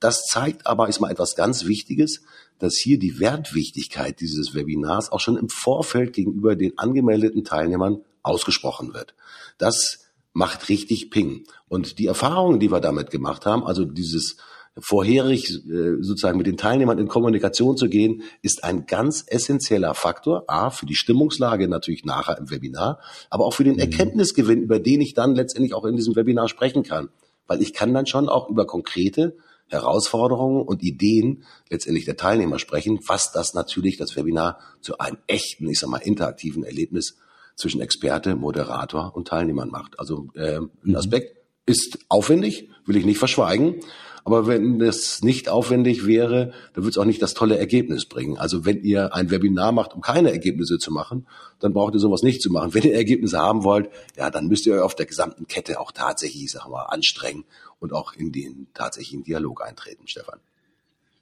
Das 0.00 0.26
zeigt 0.26 0.66
aber, 0.66 0.88
ist 0.88 1.00
mal 1.00 1.10
etwas 1.10 1.34
ganz 1.34 1.64
Wichtiges, 1.64 2.22
dass 2.58 2.76
hier 2.76 2.98
die 2.98 3.20
Wertwichtigkeit 3.20 4.20
dieses 4.20 4.54
Webinars 4.54 5.10
auch 5.10 5.20
schon 5.20 5.38
im 5.38 5.48
Vorfeld 5.48 6.12
gegenüber 6.12 6.56
den 6.56 6.76
angemeldeten 6.76 7.42
Teilnehmern 7.42 8.02
ausgesprochen 8.22 8.92
wird. 8.92 9.14
Das 9.56 10.10
macht 10.34 10.68
richtig 10.68 11.10
Ping. 11.10 11.44
Und 11.66 11.98
die 11.98 12.06
Erfahrungen, 12.06 12.60
die 12.60 12.70
wir 12.70 12.80
damit 12.80 13.10
gemacht 13.10 13.46
haben, 13.46 13.64
also 13.64 13.86
dieses 13.86 14.36
vorherig 14.80 15.50
äh, 15.50 15.96
sozusagen 16.00 16.38
mit 16.38 16.46
den 16.46 16.56
Teilnehmern 16.56 16.98
in 16.98 17.08
Kommunikation 17.08 17.76
zu 17.76 17.88
gehen, 17.88 18.22
ist 18.42 18.64
ein 18.64 18.86
ganz 18.86 19.24
essentieller 19.26 19.94
Faktor. 19.94 20.44
A, 20.46 20.70
für 20.70 20.86
die 20.86 20.94
Stimmungslage 20.94 21.68
natürlich 21.68 22.04
nachher 22.04 22.38
im 22.38 22.50
Webinar, 22.50 23.00
aber 23.30 23.44
auch 23.44 23.54
für 23.54 23.64
den 23.64 23.74
mhm. 23.74 23.80
Erkenntnisgewinn, 23.80 24.62
über 24.62 24.78
den 24.78 25.00
ich 25.00 25.14
dann 25.14 25.34
letztendlich 25.34 25.74
auch 25.74 25.84
in 25.84 25.96
diesem 25.96 26.16
Webinar 26.16 26.48
sprechen 26.48 26.82
kann. 26.82 27.08
Weil 27.46 27.62
ich 27.62 27.72
kann 27.72 27.94
dann 27.94 28.06
schon 28.06 28.28
auch 28.28 28.48
über 28.48 28.66
konkrete 28.66 29.36
Herausforderungen 29.68 30.62
und 30.62 30.82
Ideen 30.82 31.44
letztendlich 31.70 32.04
der 32.04 32.16
Teilnehmer 32.16 32.58
sprechen, 32.58 33.00
was 33.06 33.32
das 33.32 33.54
natürlich 33.54 33.96
das 33.96 34.16
Webinar 34.16 34.58
zu 34.80 34.98
einem 34.98 35.18
echten, 35.26 35.68
ich 35.68 35.78
sag 35.78 35.90
mal, 35.90 35.98
interaktiven 35.98 36.64
Erlebnis 36.64 37.16
zwischen 37.54 37.80
Experte, 37.80 38.36
Moderator 38.36 39.14
und 39.14 39.28
Teilnehmern 39.28 39.68
macht. 39.68 39.98
Also 39.98 40.28
äh, 40.34 40.58
ein 40.58 40.70
mhm. 40.82 40.96
Aspekt 40.96 41.36
ist 41.66 41.98
aufwendig, 42.08 42.70
will 42.86 42.96
ich 42.96 43.04
nicht 43.04 43.18
verschweigen. 43.18 43.80
Aber 44.24 44.46
wenn 44.46 44.78
das 44.78 45.22
nicht 45.22 45.48
aufwendig 45.48 46.06
wäre, 46.06 46.52
dann 46.74 46.84
wird 46.84 46.94
es 46.94 46.98
auch 46.98 47.04
nicht 47.04 47.22
das 47.22 47.34
tolle 47.34 47.58
Ergebnis 47.58 48.06
bringen. 48.06 48.38
Also 48.38 48.64
wenn 48.64 48.82
ihr 48.82 49.14
ein 49.14 49.30
Webinar 49.30 49.72
macht, 49.72 49.94
um 49.94 50.00
keine 50.00 50.30
Ergebnisse 50.30 50.78
zu 50.78 50.92
machen, 50.92 51.26
dann 51.60 51.72
braucht 51.72 51.94
ihr 51.94 52.00
sowas 52.00 52.22
nicht 52.22 52.42
zu 52.42 52.50
machen. 52.50 52.74
Wenn 52.74 52.82
ihr 52.82 52.94
Ergebnisse 52.94 53.38
haben 53.38 53.64
wollt, 53.64 53.90
ja, 54.16 54.30
dann 54.30 54.48
müsst 54.48 54.66
ihr 54.66 54.74
euch 54.74 54.80
auf 54.80 54.94
der 54.94 55.06
gesamten 55.06 55.46
Kette 55.46 55.80
auch 55.80 55.92
tatsächlich, 55.92 56.50
sagen 56.50 56.72
wir, 56.72 56.92
anstrengen 56.92 57.44
und 57.80 57.92
auch 57.92 58.14
in 58.14 58.32
den 58.32 58.66
tatsächlichen 58.74 59.24
Dialog 59.24 59.62
eintreten, 59.64 60.06
Stefan. 60.06 60.40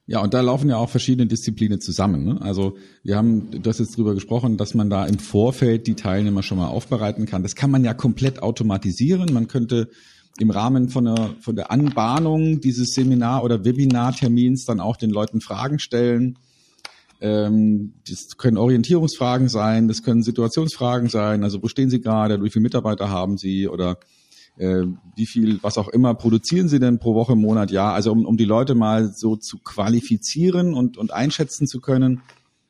Ja, 0.09 0.21
und 0.21 0.33
da 0.33 0.39
laufen 0.39 0.69
ja 0.69 0.77
auch 0.77 0.89
verschiedene 0.89 1.27
Disziplinen 1.27 1.81
zusammen. 1.81 2.23
Ne? 2.23 2.41
Also 2.41 2.77
wir 3.03 3.17
haben 3.17 3.61
das 3.61 3.79
jetzt 3.79 3.97
drüber 3.97 4.13
gesprochen, 4.13 4.55
dass 4.55 4.73
man 4.73 4.89
da 4.89 5.05
im 5.05 5.19
Vorfeld 5.19 5.85
die 5.85 5.95
Teilnehmer 5.95 6.43
schon 6.43 6.57
mal 6.57 6.69
aufbereiten 6.69 7.25
kann. 7.25 7.43
Das 7.43 7.55
kann 7.55 7.69
man 7.69 7.83
ja 7.83 7.93
komplett 7.93 8.41
automatisieren. 8.41 9.33
Man 9.33 9.49
könnte 9.49 9.89
im 10.39 10.49
Rahmen 10.51 10.89
von 10.89 11.05
der, 11.05 11.35
von 11.41 11.55
der 11.55 11.71
Anbahnung 11.71 12.59
dieses 12.61 12.93
Seminar- 12.93 13.43
oder 13.43 13.65
Webinartermins 13.65 14.65
dann 14.65 14.79
auch 14.79 14.97
den 14.97 15.09
Leuten 15.09 15.41
Fragen 15.41 15.79
stellen. 15.79 16.37
Ähm, 17.19 17.93
das 18.07 18.37
können 18.37 18.57
Orientierungsfragen 18.57 19.49
sein, 19.49 19.87
das 19.87 20.03
können 20.03 20.21
Situationsfragen 20.21 21.09
sein, 21.09 21.43
also 21.43 21.63
wo 21.63 21.67
stehen 21.67 21.89
Sie 21.89 21.99
gerade, 21.99 22.43
wie 22.43 22.49
viele 22.51 22.63
Mitarbeiter 22.63 23.09
haben 23.09 23.37
Sie 23.37 23.67
oder 23.67 23.97
äh, 24.57 24.83
wie 25.15 25.25
viel, 25.25 25.61
was 25.63 25.77
auch 25.77 25.87
immer, 25.87 26.13
produzieren 26.13 26.67
Sie 26.67 26.79
denn 26.79 26.99
pro 26.99 27.15
Woche, 27.15 27.35
Monat, 27.35 27.71
Jahr? 27.71 27.93
Also 27.93 28.11
um, 28.11 28.25
um 28.25 28.37
die 28.37 28.45
Leute 28.45 28.75
mal 28.75 29.11
so 29.13 29.35
zu 29.35 29.57
qualifizieren 29.57 30.73
und, 30.73 30.97
und 30.97 31.11
einschätzen 31.11 31.67
zu 31.67 31.79
können, 31.79 32.21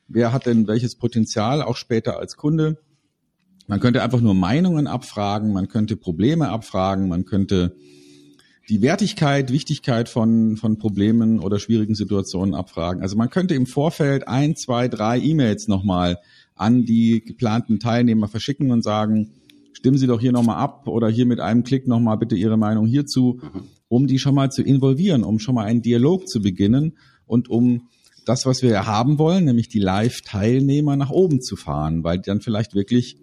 wer 0.06 0.32
hat 0.32 0.46
denn 0.46 0.66
welches 0.66 0.96
Potenzial 0.96 1.62
auch 1.62 1.76
später 1.76 2.18
als 2.18 2.36
Kunde. 2.36 2.78
Man 3.68 3.80
könnte 3.80 4.02
einfach 4.02 4.20
nur 4.20 4.34
Meinungen 4.34 4.86
abfragen, 4.86 5.52
man 5.52 5.68
könnte 5.68 5.96
Probleme 5.96 6.48
abfragen, 6.48 7.08
man 7.08 7.26
könnte 7.26 7.76
die 8.68 8.82
Wertigkeit, 8.82 9.52
Wichtigkeit 9.52 10.08
von, 10.08 10.56
von 10.56 10.78
Problemen 10.78 11.38
oder 11.38 11.58
schwierigen 11.58 11.94
Situationen 11.94 12.54
abfragen. 12.54 13.02
Also 13.02 13.16
man 13.16 13.30
könnte 13.30 13.54
im 13.54 13.66
Vorfeld 13.66 14.26
ein, 14.26 14.56
zwei, 14.56 14.88
drei 14.88 15.18
E-Mails 15.18 15.68
nochmal 15.68 16.18
an 16.54 16.84
die 16.84 17.22
geplanten 17.24 17.78
Teilnehmer 17.78 18.26
verschicken 18.26 18.70
und 18.70 18.82
sagen, 18.82 19.34
stimmen 19.72 19.98
Sie 19.98 20.06
doch 20.06 20.20
hier 20.20 20.32
nochmal 20.32 20.56
ab 20.56 20.88
oder 20.88 21.08
hier 21.08 21.26
mit 21.26 21.38
einem 21.38 21.62
Klick 21.62 21.86
nochmal 21.86 22.18
bitte 22.18 22.36
Ihre 22.36 22.56
Meinung 22.56 22.86
hierzu, 22.86 23.40
mhm. 23.42 23.64
um 23.88 24.06
die 24.06 24.18
schon 24.18 24.34
mal 24.34 24.50
zu 24.50 24.62
involvieren, 24.62 25.24
um 25.24 25.38
schon 25.38 25.54
mal 25.54 25.64
einen 25.64 25.82
Dialog 25.82 26.26
zu 26.26 26.40
beginnen 26.40 26.96
und 27.26 27.48
um 27.48 27.88
das, 28.24 28.44
was 28.44 28.62
wir 28.62 28.86
haben 28.86 29.18
wollen, 29.18 29.44
nämlich 29.44 29.68
die 29.68 29.78
Live-Teilnehmer 29.78 30.96
nach 30.96 31.10
oben 31.10 31.40
zu 31.40 31.56
fahren, 31.56 32.04
weil 32.04 32.18
die 32.18 32.26
dann 32.26 32.40
vielleicht 32.40 32.74
wirklich, 32.74 33.16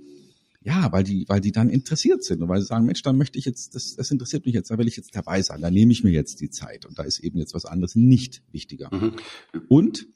ja, 0.65 0.91
weil 0.91 1.03
die, 1.03 1.25
weil 1.27 1.41
die 1.41 1.51
dann 1.51 1.69
interessiert 1.69 2.23
sind 2.23 2.41
und 2.41 2.49
weil 2.49 2.59
sie 2.59 2.65
sagen, 2.65 2.87
Mensch, 2.87 3.03
dann 3.03 3.17
möchte 3.17 3.37
ich 3.37 3.45
jetzt, 3.45 3.75
das, 3.75 3.95
das 3.95 4.09
interessiert 4.09 4.47
mich 4.47 4.55
jetzt, 4.55 4.71
da 4.71 4.79
will 4.79 4.87
ich 4.87 4.97
jetzt 4.97 5.15
dabei 5.15 5.43
sein, 5.43 5.61
da 5.61 5.69
nehme 5.69 5.91
ich 5.91 6.03
mir 6.03 6.09
jetzt 6.09 6.41
die 6.41 6.49
Zeit 6.49 6.87
und 6.87 6.97
da 6.97 7.03
ist 7.03 7.19
eben 7.19 7.37
jetzt 7.37 7.53
was 7.53 7.65
anderes 7.65 7.95
nicht 7.95 8.41
wichtiger. 8.51 8.89
Mhm. 8.91 9.13
Und, 9.69 10.07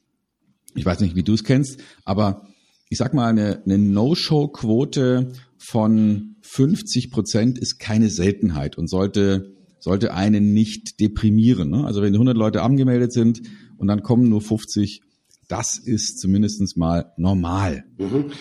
ich 0.74 0.84
weiß 0.84 1.00
nicht, 1.00 1.14
wie 1.14 1.22
du 1.22 1.34
es 1.34 1.44
kennst, 1.44 1.80
aber 2.04 2.48
ich 2.88 2.98
sag 2.98 3.14
mal, 3.14 3.28
eine, 3.28 3.62
eine 3.64 3.78
No-Show-Quote 3.78 5.32
von 5.56 6.34
50 6.42 7.12
Prozent 7.12 7.56
ist 7.56 7.78
keine 7.78 8.10
Seltenheit 8.10 8.76
und 8.76 8.88
sollte, 8.88 9.54
sollte 9.78 10.14
einen 10.14 10.52
nicht 10.52 10.98
deprimieren. 10.98 11.70
Ne? 11.70 11.84
Also 11.84 12.02
wenn 12.02 12.12
100 12.12 12.36
Leute 12.36 12.62
angemeldet 12.62 13.12
sind 13.12 13.42
und 13.78 13.86
dann 13.86 14.02
kommen 14.02 14.28
nur 14.28 14.40
50, 14.40 15.02
das 15.46 15.78
ist 15.78 16.18
zumindestens 16.18 16.74
mal 16.74 17.12
normal. 17.16 17.84
Mhm. 17.98 18.32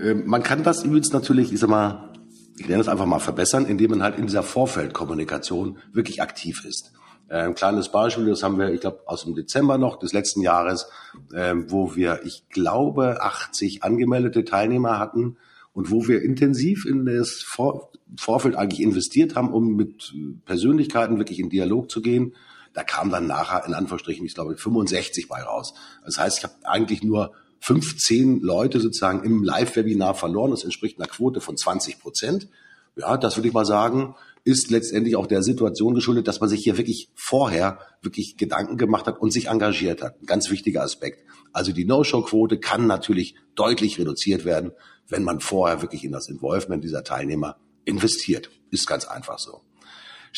Äh, 0.00 0.14
man 0.14 0.42
kann 0.42 0.62
das 0.62 0.84
übrigens 0.84 1.12
natürlich, 1.12 1.52
ich 1.52 1.60
sag 1.60 1.70
mal, 1.70 2.12
ich 2.58 2.66
nenne 2.66 2.78
das 2.78 2.88
einfach 2.88 3.06
mal 3.06 3.20
verbessern, 3.20 3.66
indem 3.66 3.90
man 3.90 4.02
halt 4.02 4.18
in 4.18 4.26
dieser 4.26 4.42
Vorfeldkommunikation 4.42 5.78
wirklich 5.92 6.22
aktiv 6.22 6.64
ist. 6.64 6.92
Ein 7.28 7.54
kleines 7.54 7.90
Beispiel, 7.90 8.24
das 8.24 8.42
haben 8.42 8.58
wir, 8.58 8.72
ich 8.72 8.80
glaube, 8.80 9.00
aus 9.04 9.24
dem 9.24 9.34
Dezember 9.34 9.76
noch 9.76 9.98
des 9.98 10.14
letzten 10.14 10.40
Jahres, 10.40 10.88
äh, 11.34 11.54
wo 11.68 11.94
wir, 11.94 12.22
ich 12.24 12.48
glaube, 12.48 13.22
80 13.22 13.84
angemeldete 13.84 14.46
Teilnehmer 14.46 14.98
hatten 14.98 15.36
und 15.74 15.90
wo 15.90 16.08
wir 16.08 16.22
intensiv 16.22 16.86
in 16.86 17.04
das 17.04 17.42
Vor 17.42 17.92
Vorfeld 18.16 18.56
eigentlich 18.56 18.80
investiert 18.80 19.36
haben, 19.36 19.52
um 19.52 19.76
mit 19.76 20.14
Persönlichkeiten 20.46 21.18
wirklich 21.18 21.38
in 21.40 21.50
Dialog 21.50 21.90
zu 21.90 22.00
gehen. 22.00 22.34
Da 22.72 22.82
kam 22.82 23.10
dann 23.10 23.26
nachher 23.26 23.66
in 23.66 23.74
Anführungsstrichen, 23.74 24.24
ich 24.24 24.34
glaube, 24.34 24.56
65 24.56 25.28
bei 25.28 25.42
raus. 25.42 25.74
Das 26.06 26.18
heißt, 26.18 26.38
ich 26.38 26.44
habe 26.44 26.54
eigentlich 26.64 27.02
nur 27.02 27.32
15 27.60 28.40
Leute 28.40 28.80
sozusagen 28.80 29.24
im 29.24 29.42
Live-Webinar 29.42 30.14
verloren. 30.14 30.50
Das 30.50 30.64
entspricht 30.64 30.98
einer 30.98 31.08
Quote 31.08 31.40
von 31.40 31.56
20 31.56 31.98
Prozent. 31.98 32.48
Ja, 32.96 33.16
das 33.16 33.36
würde 33.36 33.48
ich 33.48 33.54
mal 33.54 33.66
sagen, 33.66 34.14
ist 34.44 34.70
letztendlich 34.70 35.16
auch 35.16 35.26
der 35.26 35.42
Situation 35.42 35.94
geschuldet, 35.94 36.26
dass 36.26 36.40
man 36.40 36.48
sich 36.48 36.62
hier 36.62 36.78
wirklich 36.78 37.10
vorher 37.14 37.80
wirklich 38.02 38.36
Gedanken 38.36 38.76
gemacht 38.76 39.06
hat 39.06 39.20
und 39.20 39.32
sich 39.32 39.48
engagiert 39.48 40.02
hat. 40.02 40.20
Ein 40.20 40.26
ganz 40.26 40.50
wichtiger 40.50 40.82
Aspekt. 40.82 41.24
Also 41.52 41.72
die 41.72 41.84
No-Show-Quote 41.84 42.58
kann 42.58 42.86
natürlich 42.86 43.34
deutlich 43.54 43.98
reduziert 43.98 44.44
werden, 44.44 44.72
wenn 45.08 45.22
man 45.22 45.40
vorher 45.40 45.82
wirklich 45.82 46.04
in 46.04 46.12
das 46.12 46.28
Involvement 46.28 46.82
dieser 46.82 47.04
Teilnehmer 47.04 47.56
investiert. 47.84 48.50
Ist 48.70 48.86
ganz 48.86 49.04
einfach 49.04 49.38
so. 49.38 49.67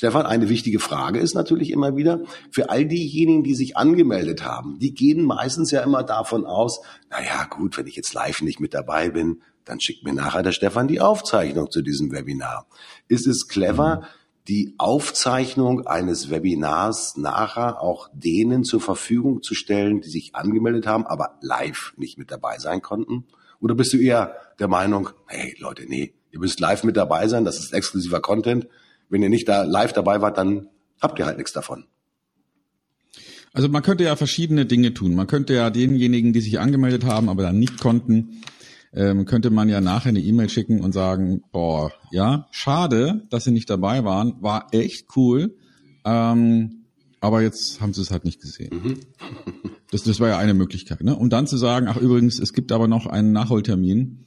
Stefan, 0.00 0.24
eine 0.24 0.48
wichtige 0.48 0.80
Frage 0.80 1.18
ist 1.18 1.34
natürlich 1.34 1.70
immer 1.70 1.94
wieder, 1.94 2.22
für 2.50 2.70
all 2.70 2.86
diejenigen, 2.86 3.44
die 3.44 3.54
sich 3.54 3.76
angemeldet 3.76 4.42
haben, 4.42 4.78
die 4.78 4.94
gehen 4.94 5.26
meistens 5.26 5.72
ja 5.72 5.82
immer 5.82 6.02
davon 6.02 6.46
aus, 6.46 6.80
na 7.10 7.22
ja, 7.22 7.44
gut, 7.44 7.76
wenn 7.76 7.86
ich 7.86 7.96
jetzt 7.96 8.14
live 8.14 8.40
nicht 8.40 8.60
mit 8.60 8.72
dabei 8.72 9.10
bin, 9.10 9.42
dann 9.66 9.78
schickt 9.78 10.02
mir 10.02 10.14
nachher 10.14 10.42
der 10.42 10.52
Stefan 10.52 10.88
die 10.88 11.02
Aufzeichnung 11.02 11.70
zu 11.70 11.82
diesem 11.82 12.12
Webinar. 12.12 12.66
Ist 13.08 13.26
es 13.26 13.46
clever, 13.46 14.04
die 14.48 14.74
Aufzeichnung 14.78 15.86
eines 15.86 16.30
Webinars 16.30 17.18
nachher 17.18 17.82
auch 17.82 18.08
denen 18.14 18.64
zur 18.64 18.80
Verfügung 18.80 19.42
zu 19.42 19.54
stellen, 19.54 20.00
die 20.00 20.08
sich 20.08 20.34
angemeldet 20.34 20.86
haben, 20.86 21.06
aber 21.06 21.36
live 21.42 21.92
nicht 21.98 22.16
mit 22.16 22.30
dabei 22.30 22.56
sein 22.56 22.80
konnten? 22.80 23.26
Oder 23.60 23.74
bist 23.74 23.92
du 23.92 23.98
eher 23.98 24.34
der 24.58 24.68
Meinung, 24.68 25.10
hey 25.26 25.54
Leute, 25.58 25.84
nee, 25.86 26.14
ihr 26.30 26.38
müsst 26.38 26.58
live 26.58 26.84
mit 26.84 26.96
dabei 26.96 27.28
sein, 27.28 27.44
das 27.44 27.58
ist 27.58 27.74
exklusiver 27.74 28.22
Content. 28.22 28.66
Wenn 29.10 29.22
ihr 29.22 29.28
nicht 29.28 29.48
da 29.48 29.64
live 29.64 29.92
dabei 29.92 30.22
wart, 30.22 30.38
dann 30.38 30.68
habt 31.00 31.18
ihr 31.18 31.26
halt 31.26 31.36
nichts 31.36 31.52
davon. 31.52 31.84
Also 33.52 33.68
man 33.68 33.82
könnte 33.82 34.04
ja 34.04 34.16
verschiedene 34.16 34.64
Dinge 34.64 34.94
tun. 34.94 35.14
Man 35.14 35.26
könnte 35.26 35.54
ja 35.54 35.70
denjenigen, 35.70 36.32
die 36.32 36.40
sich 36.40 36.60
angemeldet 36.60 37.04
haben, 37.04 37.28
aber 37.28 37.42
dann 37.42 37.58
nicht 37.58 37.78
konnten, 37.78 38.42
ähm, 38.92 39.24
könnte 39.24 39.50
man 39.50 39.68
ja 39.68 39.80
nachher 39.80 40.10
eine 40.10 40.20
E-Mail 40.20 40.48
schicken 40.48 40.80
und 40.80 40.92
sagen, 40.92 41.42
boah, 41.52 41.92
ja, 42.12 42.46
schade, 42.52 43.26
dass 43.30 43.44
sie 43.44 43.50
nicht 43.50 43.68
dabei 43.68 44.04
waren, 44.04 44.36
war 44.40 44.68
echt 44.72 45.08
cool, 45.16 45.56
ähm, 46.04 46.86
aber 47.20 47.42
jetzt 47.42 47.80
haben 47.80 47.92
sie 47.92 48.02
es 48.02 48.10
halt 48.10 48.24
nicht 48.24 48.40
gesehen. 48.40 48.70
Mhm. 48.72 49.00
Das, 49.90 50.04
das 50.04 50.20
war 50.20 50.28
ja 50.28 50.38
eine 50.38 50.54
Möglichkeit. 50.54 51.02
Ne? 51.02 51.14
Um 51.14 51.30
dann 51.30 51.46
zu 51.46 51.56
sagen, 51.56 51.86
ach 51.88 51.96
übrigens, 51.96 52.38
es 52.38 52.52
gibt 52.52 52.72
aber 52.72 52.88
noch 52.88 53.06
einen 53.06 53.32
Nachholtermin 53.32 54.26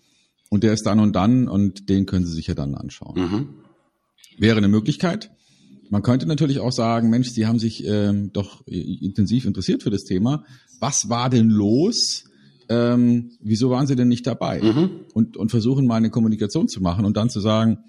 und 0.49 0.63
der 0.63 0.73
ist 0.73 0.85
dann 0.85 0.99
und 0.99 1.15
dann 1.15 1.47
und 1.47 1.89
den 1.89 2.05
können 2.05 2.25
Sie 2.25 2.33
sich 2.33 2.47
ja 2.47 2.53
dann 2.53 2.75
anschauen. 2.75 3.19
Mhm. 3.19 3.49
Wäre 4.37 4.57
eine 4.57 4.67
Möglichkeit. 4.67 5.31
Man 5.89 6.01
könnte 6.01 6.25
natürlich 6.25 6.59
auch 6.59 6.71
sagen, 6.71 7.09
Mensch, 7.09 7.29
Sie 7.29 7.45
haben 7.45 7.59
sich 7.59 7.85
ähm, 7.85 8.31
doch 8.33 8.65
intensiv 8.67 9.45
interessiert 9.45 9.83
für 9.83 9.91
das 9.91 10.03
Thema. 10.03 10.43
Was 10.79 11.09
war 11.09 11.29
denn 11.29 11.49
los? 11.49 12.25
ähm, 12.69 13.31
wieso 13.39 13.69
waren 13.69 13.87
Sie 13.87 13.95
denn 13.95 14.07
nicht 14.07 14.25
dabei? 14.27 14.61
Mhm. 14.61 14.89
Und, 15.13 15.37
und 15.37 15.49
versuchen 15.49 15.85
mal 15.85 15.95
eine 15.95 16.09
Kommunikation 16.09 16.67
zu 16.67 16.81
machen 16.81 17.05
und 17.05 17.17
dann 17.17 17.29
zu 17.29 17.39
sagen, 17.39 17.79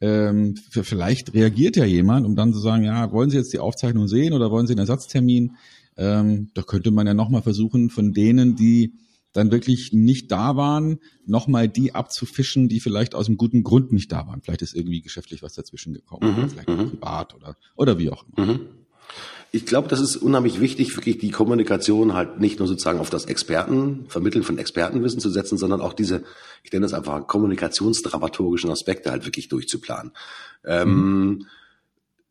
ähm, 0.00 0.56
vielleicht 0.70 1.32
reagiert 1.34 1.76
ja 1.76 1.84
jemand, 1.84 2.26
um 2.26 2.34
dann 2.34 2.52
zu 2.52 2.58
sagen, 2.58 2.84
ja, 2.84 3.12
wollen 3.12 3.30
Sie 3.30 3.36
jetzt 3.36 3.52
die 3.52 3.60
Aufzeichnung 3.60 4.08
sehen 4.08 4.32
oder 4.32 4.50
wollen 4.50 4.66
Sie 4.66 4.72
einen 4.72 4.80
Ersatztermin? 4.80 5.52
Ähm, 5.96 6.50
da 6.54 6.62
könnte 6.62 6.90
man 6.90 7.06
ja 7.06 7.14
nochmal 7.14 7.42
versuchen, 7.42 7.90
von 7.90 8.12
denen, 8.12 8.56
die 8.56 8.94
dann 9.32 9.50
wirklich 9.50 9.92
nicht 9.92 10.30
da 10.30 10.56
waren, 10.56 10.98
nochmal 11.26 11.68
die 11.68 11.94
abzufischen, 11.94 12.68
die 12.68 12.80
vielleicht 12.80 13.14
aus 13.14 13.28
einem 13.28 13.36
guten 13.36 13.62
Grund 13.62 13.92
nicht 13.92 14.12
da 14.12 14.26
waren. 14.26 14.42
Vielleicht 14.42 14.62
ist 14.62 14.74
irgendwie 14.74 15.00
geschäftlich 15.00 15.42
was 15.42 15.54
dazwischen 15.54 15.94
gekommen, 15.94 16.30
mhm. 16.30 16.38
oder 16.38 16.48
vielleicht 16.48 16.68
mhm. 16.68 16.90
privat 16.90 17.34
oder, 17.34 17.56
oder 17.76 17.98
wie 17.98 18.10
auch 18.10 18.24
immer. 18.36 18.46
Mhm 18.46 18.60
ich 19.54 19.66
glaube, 19.66 19.86
das 19.86 20.00
ist 20.00 20.16
unheimlich 20.16 20.60
wichtig, 20.60 20.96
wirklich 20.96 21.18
die 21.18 21.30
Kommunikation 21.30 22.14
halt 22.14 22.40
nicht 22.40 22.58
nur 22.58 22.66
sozusagen 22.66 22.98
auf 22.98 23.10
das 23.10 23.26
Experten, 23.26 24.06
Vermitteln 24.08 24.42
von 24.42 24.56
Expertenwissen 24.56 25.20
zu 25.20 25.28
setzen, 25.28 25.58
sondern 25.58 25.82
auch 25.82 25.92
diese, 25.92 26.24
ich 26.62 26.72
nenne 26.72 26.86
das 26.86 26.94
einfach 26.94 27.26
kommunikationsdramaturgischen 27.26 28.70
Aspekte 28.70 29.10
halt 29.10 29.26
wirklich 29.26 29.48
durchzuplanen. 29.48 30.12
Ähm, 30.64 30.94
mhm. 30.94 31.46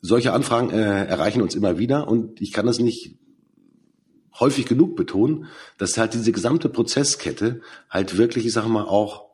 Solche 0.02 0.34
Anfragen 0.34 0.72
äh, 0.72 1.06
erreichen 1.06 1.44
uns 1.44 1.54
immer 1.54 1.78
wieder 1.78 2.08
und 2.08 2.42
ich 2.42 2.52
kann 2.52 2.66
das 2.66 2.80
nicht 2.80 3.20
häufig 4.40 4.66
genug 4.66 4.96
betonen, 4.96 5.48
dass 5.78 5.98
halt 5.98 6.14
diese 6.14 6.32
gesamte 6.32 6.70
Prozesskette 6.70 7.62
halt 7.90 8.18
wirklich, 8.18 8.46
ich 8.46 8.54
sage 8.54 8.70
mal, 8.70 8.86
auch 8.86 9.32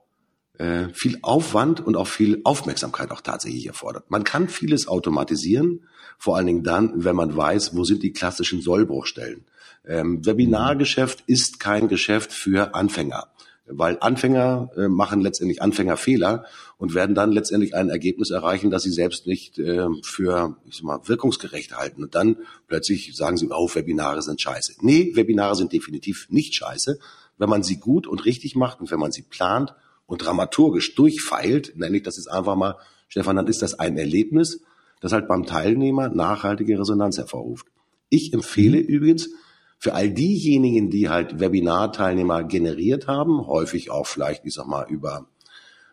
äh, 0.58 0.90
viel 0.94 1.20
Aufwand 1.22 1.86
und 1.86 1.96
auch 1.96 2.08
viel 2.08 2.42
Aufmerksamkeit 2.44 3.12
auch 3.12 3.22
tatsächlich 3.22 3.68
erfordert. 3.68 4.10
Man 4.10 4.24
kann 4.24 4.50
vieles 4.50 4.88
automatisieren, 4.88 5.88
vor 6.18 6.36
allen 6.36 6.48
Dingen 6.48 6.64
dann, 6.64 7.04
wenn 7.04 7.16
man 7.16 7.36
weiß, 7.36 7.76
wo 7.76 7.84
sind 7.84 8.02
die 8.02 8.12
klassischen 8.12 8.62
Sollbruchstellen. 8.62 9.46
Ähm, 9.86 10.26
Webinargeschäft 10.26 11.24
ist 11.28 11.60
kein 11.60 11.88
Geschäft 11.88 12.34
für 12.34 12.74
Anfänger, 12.74 13.28
weil 13.70 13.98
Anfänger 14.00 14.72
äh, 14.78 14.88
machen 14.88 15.22
letztendlich 15.22 15.62
Anfängerfehler 15.62 16.46
und 16.78 16.94
werden 16.94 17.16
dann 17.16 17.32
letztendlich 17.32 17.76
ein 17.76 17.90
Ergebnis 17.90 18.32
erreichen, 18.32 18.70
das 18.70 18.84
sie 18.84 18.92
selbst 18.92 19.28
nicht 19.28 19.60
äh, 19.60 19.88
für 20.04 20.58
ich 20.66 20.78
sag 20.78 20.84
mal, 20.84 21.00
wirkungsgerecht 21.06 21.78
halten. 21.78 22.04
Und 22.04 22.16
dann 22.16 22.38
plötzlich 22.68 23.16
sagen 23.16 23.38
sie, 23.38 23.50
oh, 23.50 23.70
Webinare 23.74 24.22
sind 24.22 24.42
scheiße. 24.42 24.76
Nee, 24.82 25.12
Webinare 25.16 25.56
sind 25.56 25.74
definitiv 25.74 26.28
nicht 26.30 26.56
scheiße, 26.56 27.00
wenn 27.38 27.50
man 27.50 27.64
sie 27.64 27.78
gut 27.78 28.08
und 28.08 28.26
richtig 28.26 28.56
macht 28.56 28.80
und 28.80 28.92
wenn 28.92 29.00
man 29.00 29.12
sie 29.12 29.24
plant 29.24 29.74
und 30.06 30.26
dramaturgisch 30.26 30.96
durchfeilt, 30.96 31.74
nenne 31.76 31.98
ich 31.98 32.04
das 32.04 32.18
jetzt 32.18 32.32
einfach 32.32 32.56
mal, 32.56 32.76
Stefan, 33.10 33.36
dann 33.36 33.48
ist 33.48 33.62
das 33.62 33.80
ein 33.80 33.98
Erlebnis, 33.98 34.62
das 35.00 35.12
halt 35.12 35.28
beim 35.28 35.46
Teilnehmer 35.46 36.10
nachhaltige 36.10 36.80
Resonanz 36.80 37.18
hervorruft. 37.18 37.68
Ich 38.10 38.34
empfehle 38.34 38.80
mhm. 38.80 38.86
übrigens 38.86 39.30
für 39.78 39.94
all 39.94 40.10
diejenigen, 40.10 40.90
die 40.90 41.10
halt 41.10 41.40
Webinar-Teilnehmer 41.40 42.44
generiert 42.44 43.08
haben, 43.08 43.46
häufig 43.46 43.92
auch 43.92 44.08
vielleicht, 44.08 44.46
ich 44.46 44.54
sag 44.54 44.68
mal, 44.68 44.88
über 44.90 45.28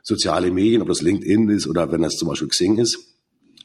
soziale 0.03 0.51
Medien, 0.51 0.83
ob 0.83 0.89
das 0.89 1.03
LinkedIn 1.03 1.49
ist 1.51 1.67
oder 1.67 1.91
wenn 1.93 2.03
das 2.03 2.17
zum 2.17 2.29
Beispiel 2.29 2.49
Xing 2.49 2.79
ist, 2.79 3.15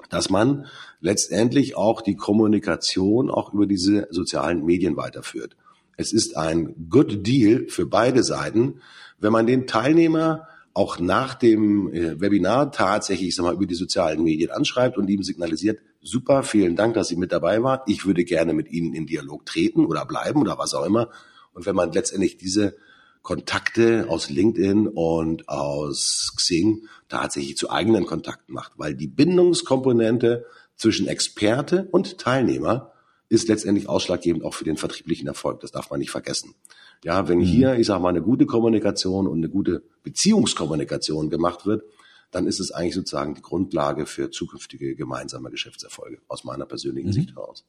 dass 0.09 0.29
man 0.29 0.65
letztendlich 1.01 1.77
auch 1.77 2.01
die 2.01 2.15
Kommunikation 2.15 3.29
auch 3.29 3.53
über 3.53 3.67
diese 3.67 4.07
sozialen 4.09 4.65
Medien 4.65 4.97
weiterführt. 4.97 5.55
Es 5.97 6.13
ist 6.13 6.35
ein 6.35 6.87
Good 6.89 7.27
Deal 7.27 7.67
für 7.67 7.85
beide 7.85 8.23
Seiten, 8.23 8.81
wenn 9.19 9.33
man 9.33 9.47
den 9.47 9.67
Teilnehmer 9.67 10.47
auch 10.73 10.99
nach 10.99 11.33
dem 11.35 11.93
äh, 11.93 12.21
Webinar 12.21 12.71
tatsächlich 12.71 13.35
sag 13.35 13.43
mal, 13.43 13.53
über 13.53 13.65
die 13.65 13.75
sozialen 13.75 14.23
Medien 14.23 14.51
anschreibt 14.51 14.97
und 14.97 15.09
ihm 15.09 15.23
signalisiert, 15.23 15.79
super, 16.01 16.43
vielen 16.43 16.75
Dank, 16.75 16.93
dass 16.93 17.07
Sie 17.07 17.15
mit 17.15 17.31
dabei 17.31 17.61
waren. 17.63 17.81
Ich 17.87 18.05
würde 18.05 18.23
gerne 18.23 18.53
mit 18.53 18.69
Ihnen 18.69 18.93
in 18.93 19.05
Dialog 19.05 19.45
treten 19.45 19.85
oder 19.85 20.05
bleiben 20.05 20.41
oder 20.41 20.57
was 20.57 20.73
auch 20.73 20.85
immer. 20.85 21.09
Und 21.53 21.65
wenn 21.65 21.75
man 21.75 21.91
letztendlich 21.91 22.37
diese 22.37 22.75
Kontakte 23.21 24.07
aus 24.09 24.29
LinkedIn 24.29 24.87
und 24.87 25.49
aus 25.49 26.33
Xing 26.37 26.87
tatsächlich 27.09 27.57
zu 27.57 27.69
eigenen 27.69 28.05
Kontakten 28.05 28.53
macht, 28.53 28.73
weil 28.77 28.95
die 28.95 29.07
Bindungskomponente 29.07 30.45
zwischen 30.75 31.07
Experte 31.07 31.87
und 31.91 32.17
Teilnehmer 32.17 32.93
ist 33.27 33.47
letztendlich 33.47 33.87
ausschlaggebend 33.87 34.43
auch 34.43 34.53
für 34.53 34.63
den 34.63 34.77
vertrieblichen 34.77 35.27
Erfolg. 35.27 35.59
Das 35.59 35.71
darf 35.71 35.91
man 35.91 35.99
nicht 35.99 36.09
vergessen. 36.09 36.55
Ja, 37.03 37.27
wenn 37.27 37.39
mhm. 37.39 37.43
hier, 37.43 37.75
ich 37.75 37.87
sage 37.87 38.01
mal, 38.01 38.09
eine 38.09 38.21
gute 38.21 38.45
Kommunikation 38.45 39.27
und 39.27 39.37
eine 39.37 39.49
gute 39.49 39.83
Beziehungskommunikation 40.03 41.29
gemacht 41.29 41.65
wird, 41.65 41.83
dann 42.31 42.47
ist 42.47 42.59
es 42.59 42.71
eigentlich 42.71 42.95
sozusagen 42.95 43.35
die 43.35 43.41
Grundlage 43.41 44.05
für 44.05 44.31
zukünftige 44.31 44.95
gemeinsame 44.95 45.49
Geschäftserfolge 45.49 46.19
aus 46.27 46.43
meiner 46.43 46.65
persönlichen 46.65 47.09
mhm. 47.09 47.13
Sicht 47.13 47.35
heraus. 47.35 47.65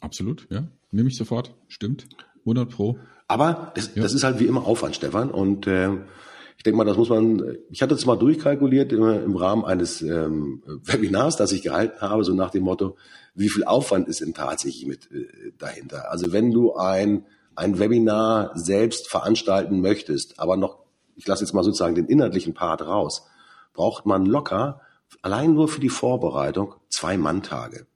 Absolut, 0.00 0.46
ja. 0.50 0.68
Nehme 0.92 1.08
ich 1.08 1.16
sofort. 1.16 1.54
Stimmt. 1.68 2.08
100 2.40 2.70
Pro. 2.70 2.98
Aber 3.28 3.72
das, 3.74 3.94
ja. 3.94 4.02
das 4.02 4.14
ist 4.14 4.24
halt 4.24 4.40
wie 4.40 4.46
immer 4.46 4.66
Aufwand, 4.66 4.96
Stefan. 4.96 5.30
Und 5.30 5.66
äh, 5.66 5.90
ich 6.56 6.64
denke 6.64 6.76
mal, 6.76 6.84
das 6.84 6.96
muss 6.96 7.08
man, 7.08 7.56
ich 7.70 7.80
hatte 7.80 7.94
das 7.94 8.06
mal 8.06 8.16
durchkalkuliert 8.16 8.92
im, 8.92 9.02
im 9.02 9.36
Rahmen 9.36 9.64
eines 9.64 10.02
ähm, 10.02 10.62
Webinars, 10.84 11.36
das 11.36 11.52
ich 11.52 11.62
gehalten 11.62 12.00
habe, 12.00 12.24
so 12.24 12.34
nach 12.34 12.50
dem 12.50 12.64
Motto, 12.64 12.96
wie 13.34 13.48
viel 13.48 13.64
Aufwand 13.64 14.08
ist 14.08 14.20
denn 14.20 14.34
tatsächlich 14.34 14.86
mit 14.86 15.10
äh, 15.12 15.52
dahinter? 15.58 16.10
Also 16.10 16.32
wenn 16.32 16.50
du 16.50 16.74
ein, 16.74 17.24
ein 17.54 17.78
Webinar 17.78 18.52
selbst 18.58 19.08
veranstalten 19.08 19.80
möchtest, 19.80 20.38
aber 20.38 20.56
noch, 20.56 20.78
ich 21.20 21.26
lasse 21.26 21.44
jetzt 21.44 21.52
mal 21.52 21.62
sozusagen 21.62 21.94
den 21.94 22.06
inhaltlichen 22.06 22.54
Part 22.54 22.80
raus, 22.80 23.26
braucht 23.74 24.06
man 24.06 24.24
locker 24.24 24.80
allein 25.20 25.52
nur 25.52 25.68
für 25.68 25.80
die 25.80 25.90
Vorbereitung 25.90 26.76
zwei 26.88 27.18
Manntage. 27.18 27.86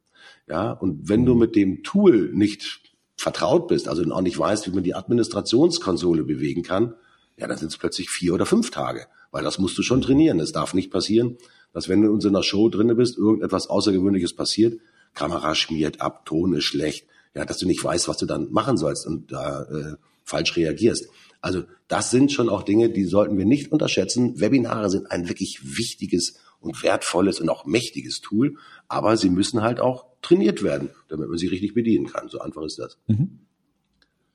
Ja, 0.46 0.72
und 0.72 1.08
wenn 1.08 1.24
du 1.24 1.34
mit 1.34 1.56
dem 1.56 1.82
Tool 1.82 2.30
nicht 2.34 2.82
vertraut 3.16 3.66
bist, 3.66 3.88
also 3.88 4.04
auch 4.12 4.20
nicht 4.20 4.38
weißt, 4.38 4.66
wie 4.66 4.74
man 4.74 4.84
die 4.84 4.94
Administrationskonsole 4.94 6.24
bewegen 6.24 6.62
kann, 6.62 6.94
ja, 7.38 7.46
dann 7.46 7.56
sind 7.56 7.68
es 7.68 7.78
plötzlich 7.78 8.10
vier 8.10 8.34
oder 8.34 8.44
fünf 8.44 8.70
Tage, 8.70 9.06
weil 9.30 9.42
das 9.42 9.58
musst 9.58 9.78
du 9.78 9.82
schon 9.82 10.02
trainieren. 10.02 10.38
Es 10.38 10.52
darf 10.52 10.74
nicht 10.74 10.90
passieren, 10.90 11.38
dass 11.72 11.88
wenn 11.88 12.02
du 12.02 12.08
in 12.08 12.14
unserer 12.14 12.42
Show 12.42 12.68
drinne 12.68 12.94
bist, 12.94 13.16
irgendetwas 13.16 13.68
Außergewöhnliches 13.68 14.36
passiert, 14.36 14.78
Kamera 15.14 15.54
schmiert 15.54 16.02
ab, 16.02 16.26
Ton 16.26 16.52
ist 16.52 16.64
schlecht, 16.64 17.06
ja, 17.34 17.46
dass 17.46 17.56
du 17.56 17.66
nicht 17.66 17.82
weißt, 17.82 18.06
was 18.06 18.18
du 18.18 18.26
dann 18.26 18.52
machen 18.52 18.76
sollst 18.76 19.06
und 19.06 19.32
da 19.32 19.62
äh, 19.62 19.96
falsch 20.24 20.56
reagierst. 20.56 21.08
Also 21.40 21.64
das 21.88 22.10
sind 22.10 22.32
schon 22.32 22.48
auch 22.48 22.62
Dinge, 22.62 22.90
die 22.90 23.04
sollten 23.04 23.36
wir 23.36 23.44
nicht 23.44 23.70
unterschätzen. 23.70 24.40
Webinare 24.40 24.88
sind 24.90 25.10
ein 25.10 25.28
wirklich 25.28 25.60
wichtiges 25.62 26.38
und 26.60 26.82
wertvolles 26.82 27.40
und 27.40 27.50
auch 27.50 27.66
mächtiges 27.66 28.20
Tool, 28.20 28.56
aber 28.88 29.16
sie 29.16 29.28
müssen 29.28 29.60
halt 29.60 29.80
auch 29.80 30.06
trainiert 30.22 30.62
werden, 30.62 30.88
damit 31.08 31.28
man 31.28 31.36
sie 31.36 31.48
richtig 31.48 31.74
bedienen 31.74 32.06
kann. 32.06 32.28
So 32.28 32.40
einfach 32.40 32.62
ist 32.62 32.78
das. 32.78 32.96
Mhm. 33.06 33.40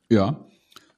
Ja, 0.10 0.46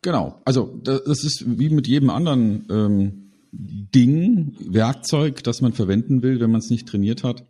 genau. 0.01 0.41
Also 0.45 0.79
das 0.83 1.23
ist 1.23 1.45
wie 1.47 1.69
mit 1.69 1.87
jedem 1.87 2.09
anderen 2.09 2.65
ähm, 2.69 3.31
Ding, 3.53 4.55
Werkzeug, 4.59 5.43
das 5.43 5.61
man 5.61 5.73
verwenden 5.73 6.23
will, 6.23 6.39
wenn 6.39 6.51
man 6.51 6.59
es 6.59 6.69
nicht 6.69 6.87
trainiert 6.87 7.23
hat. 7.23 7.45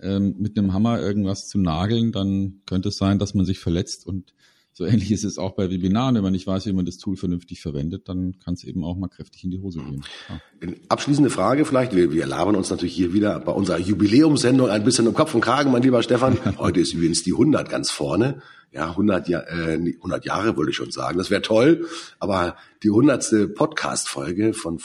Ähm, 0.00 0.36
mit 0.38 0.58
einem 0.58 0.74
Hammer 0.74 1.00
irgendwas 1.00 1.46
zu 1.46 1.58
nageln, 1.58 2.12
dann 2.12 2.60
könnte 2.66 2.90
es 2.90 2.96
sein, 2.96 3.18
dass 3.18 3.34
man 3.34 3.46
sich 3.46 3.58
verletzt 3.58 4.06
und 4.06 4.34
so 4.76 4.84
ähnlich 4.84 5.10
ist 5.10 5.24
es 5.24 5.38
auch 5.38 5.52
bei 5.52 5.70
Webinaren. 5.70 6.16
Wenn 6.16 6.22
man 6.22 6.34
nicht 6.34 6.46
weiß, 6.46 6.66
wie 6.66 6.72
man 6.74 6.84
das 6.84 6.98
Tool 6.98 7.16
vernünftig 7.16 7.62
verwendet, 7.62 8.10
dann 8.10 8.38
kann 8.44 8.52
es 8.52 8.62
eben 8.62 8.84
auch 8.84 8.94
mal 8.94 9.08
kräftig 9.08 9.42
in 9.42 9.50
die 9.50 9.58
Hose 9.58 9.78
gehen. 9.78 10.04
Ja. 10.28 10.74
Abschließende 10.90 11.30
Frage 11.30 11.64
vielleicht. 11.64 11.96
Wir, 11.96 12.12
wir 12.12 12.26
labern 12.26 12.56
uns 12.56 12.68
natürlich 12.68 12.94
hier 12.94 13.14
wieder 13.14 13.40
bei 13.40 13.52
unserer 13.52 13.78
Jubiläumssendung 13.78 14.68
ein 14.68 14.84
bisschen 14.84 15.08
um 15.08 15.14
Kopf 15.14 15.34
und 15.34 15.40
Kragen, 15.40 15.72
mein 15.72 15.80
lieber 15.80 16.02
Stefan. 16.02 16.36
Heute 16.58 16.80
ist 16.80 16.92
übrigens 16.92 17.22
die 17.22 17.32
100 17.32 17.70
ganz 17.70 17.90
vorne. 17.90 18.42
Ja, 18.70 18.90
100, 18.90 19.28
Jahr, 19.28 19.48
äh, 19.48 19.78
100 19.78 20.26
Jahre 20.26 20.58
wollte 20.58 20.72
ich 20.72 20.76
schon 20.76 20.90
sagen. 20.90 21.16
Das 21.16 21.30
wäre 21.30 21.40
toll. 21.40 21.86
Aber 22.18 22.56
die 22.82 22.90
100. 22.90 23.54
Podcast-Folge 23.54 24.52
von 24.52 24.74